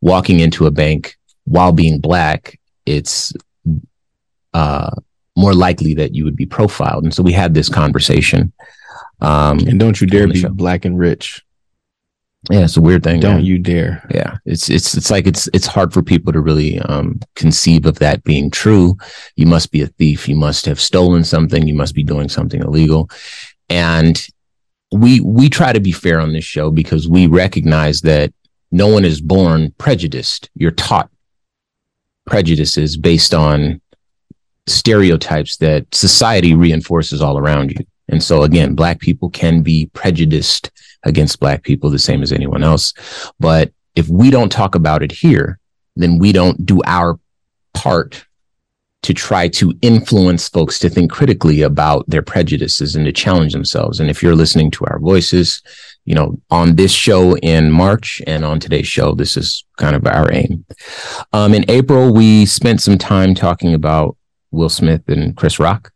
walking 0.00 0.40
into 0.40 0.66
a 0.66 0.70
bank 0.70 1.16
while 1.44 1.70
being 1.70 2.00
black 2.00 2.58
it's 2.86 3.32
uh, 4.52 4.90
more 5.36 5.54
likely 5.54 5.94
that 5.94 6.14
you 6.14 6.24
would 6.24 6.36
be 6.36 6.46
profiled. 6.46 7.04
And 7.04 7.14
so 7.14 7.22
we 7.22 7.32
had 7.32 7.54
this 7.54 7.68
conversation. 7.68 8.52
Um, 9.20 9.58
and 9.60 9.78
don't 9.78 10.00
you 10.00 10.06
dare 10.06 10.28
be 10.28 10.40
show. 10.40 10.48
black 10.50 10.84
and 10.84 10.98
rich. 10.98 11.42
Yeah, 12.50 12.64
it's 12.64 12.76
a 12.76 12.80
weird 12.80 13.02
thing. 13.02 13.20
Don't 13.20 13.44
you 13.44 13.58
dare. 13.58 14.06
Yeah. 14.12 14.36
It's 14.44 14.68
it's 14.68 14.94
it's 14.94 15.10
like 15.10 15.26
it's 15.26 15.48
it's 15.54 15.66
hard 15.66 15.94
for 15.94 16.02
people 16.02 16.32
to 16.32 16.40
really 16.40 16.78
um, 16.80 17.20
conceive 17.36 17.86
of 17.86 17.98
that 18.00 18.22
being 18.22 18.50
true. 18.50 18.98
You 19.36 19.46
must 19.46 19.72
be 19.72 19.80
a 19.80 19.86
thief, 19.86 20.28
you 20.28 20.36
must 20.36 20.66
have 20.66 20.78
stolen 20.78 21.24
something, 21.24 21.66
you 21.66 21.74
must 21.74 21.94
be 21.94 22.04
doing 22.04 22.28
something 22.28 22.60
illegal. 22.60 23.08
And 23.70 24.26
we 24.92 25.20
we 25.20 25.48
try 25.48 25.72
to 25.72 25.80
be 25.80 25.92
fair 25.92 26.20
on 26.20 26.34
this 26.34 26.44
show 26.44 26.70
because 26.70 27.08
we 27.08 27.26
recognize 27.28 28.02
that 28.02 28.32
no 28.70 28.88
one 28.88 29.06
is 29.06 29.22
born 29.22 29.72
prejudiced. 29.78 30.50
You're 30.54 30.70
taught 30.70 31.08
prejudices 32.26 32.96
based 32.96 33.32
on 33.32 33.80
stereotypes 34.66 35.56
that 35.58 35.86
society 35.94 36.54
reinforces 36.54 37.20
all 37.20 37.38
around 37.38 37.70
you. 37.70 37.84
And 38.08 38.22
so 38.22 38.42
again, 38.42 38.74
black 38.74 39.00
people 39.00 39.30
can 39.30 39.62
be 39.62 39.86
prejudiced 39.92 40.70
against 41.04 41.40
black 41.40 41.62
people 41.62 41.90
the 41.90 41.98
same 41.98 42.22
as 42.22 42.32
anyone 42.32 42.62
else. 42.62 42.92
But 43.38 43.72
if 43.94 44.08
we 44.08 44.30
don't 44.30 44.50
talk 44.50 44.74
about 44.74 45.02
it 45.02 45.12
here, 45.12 45.58
then 45.96 46.18
we 46.18 46.32
don't 46.32 46.64
do 46.66 46.80
our 46.84 47.18
part 47.72 48.26
to 49.02 49.12
try 49.12 49.48
to 49.48 49.74
influence 49.82 50.48
folks 50.48 50.78
to 50.78 50.88
think 50.88 51.12
critically 51.12 51.60
about 51.60 52.08
their 52.08 52.22
prejudices 52.22 52.96
and 52.96 53.04
to 53.04 53.12
challenge 53.12 53.52
themselves. 53.52 54.00
And 54.00 54.08
if 54.08 54.22
you're 54.22 54.34
listening 54.34 54.70
to 54.72 54.86
our 54.86 54.98
voices, 54.98 55.60
you 56.06 56.14
know, 56.14 56.40
on 56.50 56.76
this 56.76 56.90
show 56.90 57.36
in 57.38 57.70
March 57.70 58.22
and 58.26 58.46
on 58.46 58.60
today's 58.60 58.86
show, 58.86 59.14
this 59.14 59.36
is 59.36 59.64
kind 59.76 59.94
of 59.94 60.06
our 60.06 60.32
aim. 60.32 60.64
Um, 61.34 61.52
in 61.52 61.70
April, 61.70 62.14
we 62.14 62.46
spent 62.46 62.80
some 62.80 62.96
time 62.96 63.34
talking 63.34 63.74
about 63.74 64.16
Will 64.54 64.68
Smith 64.68 65.02
and 65.08 65.36
Chris 65.36 65.58
Rock. 65.58 65.92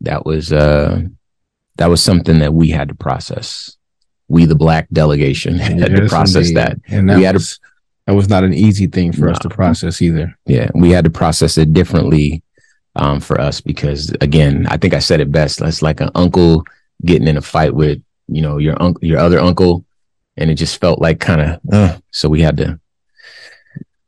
That 0.00 0.26
was 0.26 0.52
uh, 0.52 1.02
that 1.76 1.88
was 1.88 2.02
something 2.02 2.40
that 2.40 2.54
we 2.54 2.70
had 2.70 2.88
to 2.88 2.94
process. 2.94 3.76
We, 4.28 4.46
the 4.46 4.54
black 4.54 4.88
delegation, 4.92 5.58
had 5.58 5.78
yes, 5.78 6.00
to 6.00 6.08
process 6.08 6.48
indeed. 6.48 6.56
that. 6.56 6.78
And 6.88 7.08
that 7.08 7.16
we 7.16 7.24
had 7.24 7.34
was, 7.34 7.58
to, 7.58 7.60
that 8.06 8.14
was 8.14 8.28
not 8.28 8.44
an 8.44 8.54
easy 8.54 8.86
thing 8.86 9.12
for 9.12 9.26
no. 9.26 9.32
us 9.32 9.38
to 9.40 9.48
process 9.48 10.02
either. 10.02 10.36
Yeah, 10.46 10.70
we 10.74 10.90
had 10.90 11.04
to 11.04 11.10
process 11.10 11.58
it 11.58 11.72
differently 11.72 12.42
um, 12.96 13.20
for 13.20 13.40
us 13.40 13.60
because, 13.60 14.14
again, 14.20 14.66
I 14.68 14.76
think 14.76 14.94
I 14.94 14.98
said 14.98 15.20
it 15.20 15.30
best. 15.30 15.60
It's 15.60 15.82
like 15.82 16.00
an 16.00 16.10
uncle 16.14 16.64
getting 17.04 17.28
in 17.28 17.36
a 17.36 17.42
fight 17.42 17.74
with 17.74 18.02
you 18.28 18.42
know 18.42 18.58
your 18.58 18.80
uncle, 18.82 19.04
your 19.04 19.18
other 19.18 19.38
uncle, 19.38 19.84
and 20.36 20.50
it 20.50 20.54
just 20.54 20.80
felt 20.80 21.00
like 21.00 21.20
kind 21.20 21.40
of. 21.40 21.60
Uh, 21.72 21.98
so 22.10 22.28
we 22.28 22.40
had 22.40 22.56
to 22.56 22.80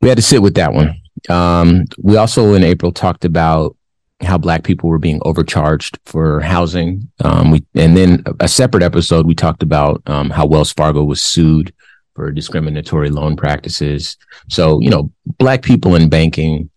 we 0.01 0.09
had 0.09 0.19
to 0.19 0.23
sit 0.23 0.43
with 0.43 0.55
that 0.55 0.73
one. 0.73 1.01
Um, 1.29 1.85
we 1.99 2.17
also 2.17 2.55
in 2.55 2.65
April 2.65 2.93
talked 2.93 3.25
about 3.25 3.77
how 4.23 4.39
black 4.39 4.65
people 4.65 4.89
were 4.89 4.99
being 4.99 5.21
overcharged 5.25 5.99
for 6.07 6.41
housing. 6.41 7.11
Um, 7.21 7.51
we 7.51 7.65
and 7.75 7.97
then 7.97 8.23
a 8.41 8.49
separate 8.49 8.83
episode 8.83 9.27
we 9.27 9.35
talked 9.35 9.63
about 9.63 10.03
um, 10.07 10.31
how 10.31 10.47
Wells 10.47 10.73
Fargo 10.73 11.05
was 11.05 11.21
sued 11.21 11.73
for 12.15 12.31
discriminatory 12.31 13.11
loan 13.11 13.37
practices. 13.37 14.17
So 14.49 14.81
you 14.81 14.91
know, 14.91 15.11
black 15.39 15.63
people 15.63 15.95
in 15.95 16.09
banking. 16.09 16.71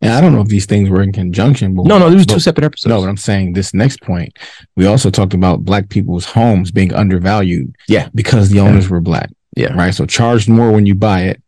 And 0.00 0.14
I 0.14 0.20
don't 0.22 0.32
know 0.32 0.40
if 0.40 0.48
these 0.48 0.64
things 0.64 0.88
were 0.88 1.02
in 1.02 1.12
conjunction. 1.12 1.74
But 1.74 1.84
no, 1.84 1.98
no, 1.98 2.08
these 2.08 2.20
were 2.20 2.34
two 2.34 2.40
separate 2.40 2.64
episodes. 2.64 2.88
No, 2.88 3.02
but 3.02 3.08
I'm 3.08 3.18
saying 3.18 3.52
this 3.52 3.74
next 3.74 4.00
point, 4.00 4.38
we 4.76 4.86
also 4.86 5.10
talked 5.10 5.34
about 5.34 5.66
black 5.66 5.90
people's 5.90 6.24
homes 6.24 6.70
being 6.70 6.94
undervalued. 6.94 7.76
Yeah, 7.86 8.08
because 8.14 8.48
the 8.48 8.60
owners 8.60 8.86
yeah. 8.86 8.92
were 8.92 9.00
black. 9.02 9.30
Yeah, 9.56 9.74
right. 9.74 9.94
So 9.94 10.06
charged 10.06 10.48
more 10.48 10.72
when 10.72 10.86
you 10.86 10.94
buy 10.94 11.24
it, 11.24 11.42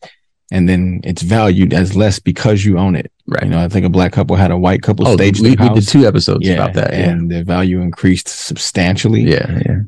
and 0.50 0.68
then 0.68 1.00
it's 1.04 1.22
valued 1.22 1.74
as 1.74 1.96
less 1.96 2.18
because 2.18 2.64
you 2.64 2.78
own 2.78 2.94
it. 2.94 3.10
Right. 3.26 3.44
You 3.44 3.50
know, 3.50 3.60
I 3.60 3.68
think 3.68 3.84
a 3.84 3.88
black 3.88 4.12
couple 4.12 4.36
had 4.36 4.52
a 4.52 4.56
white 4.56 4.82
couple 4.82 5.08
oh, 5.08 5.16
staged 5.16 5.42
we, 5.42 5.56
we 5.56 5.68
did 5.70 5.88
two 5.88 6.06
episodes 6.06 6.46
yeah, 6.46 6.54
about 6.54 6.74
that. 6.74 6.92
Yeah. 6.92 7.10
And 7.10 7.30
the 7.30 7.42
value 7.42 7.80
increased 7.80 8.28
substantially. 8.28 9.22
Yeah. 9.22 9.60
Yeah. 9.66 9.80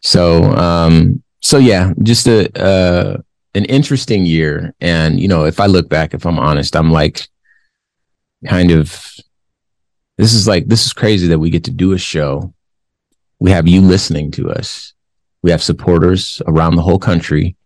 So, 0.00 0.44
um, 0.54 1.22
so 1.40 1.58
yeah, 1.58 1.92
just 2.02 2.26
a, 2.26 2.50
uh, 2.58 3.18
an 3.54 3.66
interesting 3.66 4.24
year. 4.24 4.74
And, 4.80 5.20
you 5.20 5.28
know, 5.28 5.44
if 5.44 5.60
I 5.60 5.66
look 5.66 5.90
back, 5.90 6.14
if 6.14 6.24
I'm 6.24 6.38
honest, 6.38 6.74
I'm 6.74 6.90
like 6.90 7.28
kind 8.48 8.70
of, 8.70 8.88
this 10.16 10.32
is 10.32 10.48
like, 10.48 10.66
this 10.68 10.86
is 10.86 10.94
crazy 10.94 11.26
that 11.28 11.38
we 11.38 11.50
get 11.50 11.64
to 11.64 11.70
do 11.70 11.92
a 11.92 11.98
show. 11.98 12.54
We 13.38 13.50
have 13.50 13.68
you 13.68 13.82
listening 13.82 14.30
to 14.32 14.50
us. 14.50 14.94
We 15.42 15.50
have 15.50 15.62
supporters 15.62 16.40
around 16.46 16.76
the 16.76 16.82
whole 16.82 16.98
country 16.98 17.56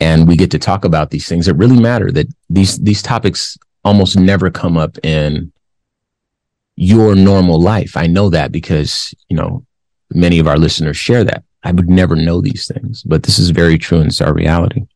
and 0.00 0.28
we 0.28 0.36
get 0.36 0.50
to 0.50 0.58
talk 0.58 0.84
about 0.84 1.10
these 1.10 1.28
things 1.28 1.46
that 1.46 1.54
really 1.54 1.80
matter 1.80 2.10
that 2.12 2.28
these 2.50 2.78
these 2.78 3.02
topics 3.02 3.56
almost 3.84 4.16
never 4.16 4.50
come 4.50 4.76
up 4.76 4.98
in 5.04 5.52
your 6.76 7.14
normal 7.14 7.60
life. 7.60 7.96
I 7.96 8.06
know 8.06 8.28
that 8.30 8.52
because 8.52 9.14
you 9.28 9.36
know 9.36 9.64
many 10.12 10.38
of 10.38 10.46
our 10.46 10.58
listeners 10.58 10.96
share 10.96 11.24
that. 11.24 11.44
I 11.62 11.72
would 11.72 11.90
never 11.90 12.14
know 12.14 12.40
these 12.40 12.66
things 12.66 13.02
but 13.02 13.22
this 13.22 13.38
is 13.38 13.50
very 13.50 13.78
true 13.78 13.98
and 13.98 14.08
it's 14.08 14.20
our 14.20 14.34
reality. 14.34 14.86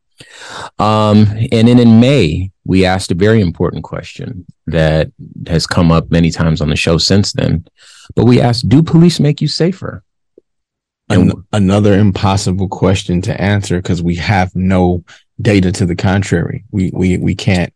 Um, 0.79 1.27
and 1.51 1.67
then 1.67 1.79
in 1.79 1.99
may 1.99 2.51
we 2.65 2.85
asked 2.85 3.11
a 3.11 3.15
very 3.15 3.41
important 3.41 3.85
question 3.85 4.45
that 4.67 5.11
has 5.47 5.67
come 5.67 5.91
up 5.91 6.11
many 6.11 6.31
times 6.31 6.61
on 6.61 6.69
the 6.69 6.77
show 6.77 6.99
since 6.99 7.33
then 7.33 7.65
but 8.15 8.27
we 8.27 8.41
asked 8.41 8.69
do 8.69 8.83
police 8.83 9.19
make 9.19 9.41
you 9.41 9.49
safer 9.49 10.05
an- 11.11 11.45
another 11.53 11.99
impossible 11.99 12.69
question 12.69 13.21
to 13.23 13.41
answer 13.41 13.77
because 13.79 14.03
we 14.03 14.17
have 14.17 14.55
no 14.55 15.05
data 15.41 15.73
to 15.73 15.87
the 15.87 15.97
contrary. 15.97 16.65
We 16.71 16.91
we 16.93 17.19
we 17.19 17.35
can't 17.35 17.73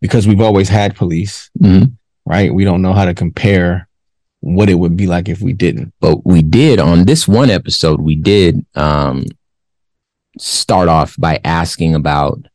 because 0.00 0.26
we've 0.26 0.40
always 0.40 0.68
had 0.68 0.96
police, 0.96 1.50
mm-hmm. 1.60 1.92
right? 2.26 2.52
We 2.52 2.64
don't 2.64 2.82
know 2.82 2.92
how 2.92 3.04
to 3.04 3.14
compare 3.14 3.88
what 4.40 4.68
it 4.68 4.74
would 4.74 4.96
be 4.96 5.06
like 5.06 5.28
if 5.28 5.40
we 5.40 5.52
didn't. 5.52 5.94
But 6.00 6.26
we 6.26 6.42
did 6.42 6.78
on 6.78 7.04
this 7.04 7.26
one 7.26 7.50
episode. 7.50 8.00
We 8.00 8.14
did 8.14 8.64
um, 8.74 9.24
start 10.38 10.88
off 10.88 11.16
by 11.18 11.40
asking 11.44 11.94
about 11.94 12.46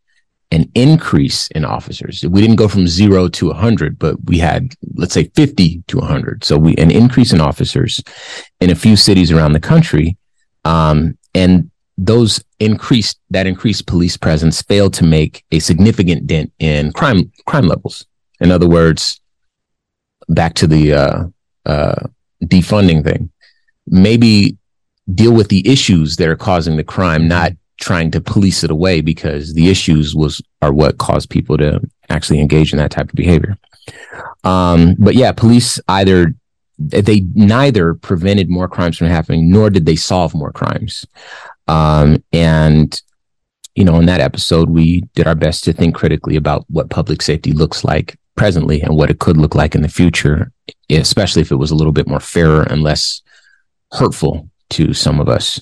an 0.51 0.69
increase 0.73 1.47
in 1.49 1.63
officers. 1.63 2.25
We 2.27 2.41
didn't 2.41 2.55
go 2.55 2.67
from 2.67 2.87
zero 2.87 3.27
to 3.29 3.47
100, 3.47 3.99
but 3.99 4.15
we 4.25 4.39
had, 4.39 4.73
let's 4.95 5.13
say, 5.13 5.25
50 5.35 5.83
to 5.87 5.97
100. 5.97 6.43
So 6.43 6.57
we 6.57 6.75
an 6.77 6.91
increase 6.91 7.31
in 7.31 7.39
officers 7.39 8.01
in 8.59 8.71
a 8.71 8.75
few 8.75 8.95
cities 8.95 9.31
around 9.31 9.53
the 9.53 9.59
country, 9.59 10.17
um, 10.65 11.17
and 11.35 11.69
those 11.97 12.43
increased 12.59 13.19
that 13.29 13.45
increased 13.45 13.85
police 13.85 14.17
presence 14.17 14.61
failed 14.61 14.93
to 14.95 15.03
make 15.03 15.43
a 15.51 15.59
significant 15.59 16.25
dent 16.25 16.51
in 16.59 16.91
crime 16.93 17.31
crime 17.45 17.67
levels. 17.67 18.05
In 18.39 18.51
other 18.51 18.67
words, 18.67 19.21
back 20.29 20.53
to 20.55 20.67
the 20.67 20.93
uh, 20.93 21.23
uh, 21.65 22.07
defunding 22.43 23.03
thing, 23.03 23.29
maybe 23.85 24.57
deal 25.13 25.33
with 25.33 25.49
the 25.49 25.67
issues 25.67 26.15
that 26.15 26.29
are 26.29 26.35
causing 26.35 26.77
the 26.77 26.83
crime, 26.83 27.27
not 27.27 27.51
trying 27.79 28.11
to 28.11 28.21
police 28.21 28.63
it 28.63 28.71
away 28.71 29.01
because 29.01 29.53
the 29.53 29.69
issues 29.69 30.13
was 30.15 30.41
are 30.61 30.73
what 30.73 30.97
caused 30.97 31.29
people 31.29 31.57
to 31.57 31.79
actually 32.09 32.39
engage 32.39 32.73
in 32.73 32.77
that 32.77 32.91
type 32.91 33.09
of 33.09 33.15
behavior. 33.15 33.57
Um, 34.43 34.95
but 34.99 35.15
yeah, 35.15 35.31
police 35.31 35.79
either 35.87 36.33
they 36.77 37.21
neither 37.33 37.93
prevented 37.93 38.49
more 38.49 38.69
crimes 38.69 38.97
from 38.97 39.07
happening 39.07 39.51
nor 39.51 39.69
did 39.69 39.85
they 39.85 39.95
solve 39.95 40.33
more 40.33 40.51
crimes. 40.51 41.05
Um, 41.67 42.23
and 42.31 43.01
you 43.75 43.85
know, 43.85 43.97
in 43.97 44.05
that 44.07 44.21
episode, 44.21 44.69
we 44.69 45.01
did 45.15 45.27
our 45.27 45.35
best 45.35 45.63
to 45.63 45.73
think 45.73 45.95
critically 45.95 46.35
about 46.35 46.65
what 46.69 46.89
public 46.89 47.21
safety 47.21 47.53
looks 47.53 47.83
like 47.83 48.17
presently 48.35 48.81
and 48.81 48.95
what 48.95 49.09
it 49.09 49.19
could 49.19 49.37
look 49.37 49.55
like 49.55 49.75
in 49.75 49.81
the 49.81 49.89
future, 49.89 50.51
especially 50.89 51.41
if 51.41 51.51
it 51.51 51.57
was 51.57 51.71
a 51.71 51.75
little 51.75 51.93
bit 51.93 52.07
more 52.07 52.19
fairer 52.19 52.63
and 52.63 52.83
less 52.83 53.21
hurtful 53.91 54.48
to 54.71 54.93
some 54.93 55.19
of 55.19 55.29
us. 55.29 55.61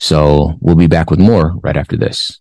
So 0.00 0.54
we'll 0.60 0.76
be 0.76 0.86
back 0.86 1.10
with 1.10 1.20
more 1.20 1.54
right 1.62 1.76
after 1.76 1.96
this. 1.96 2.40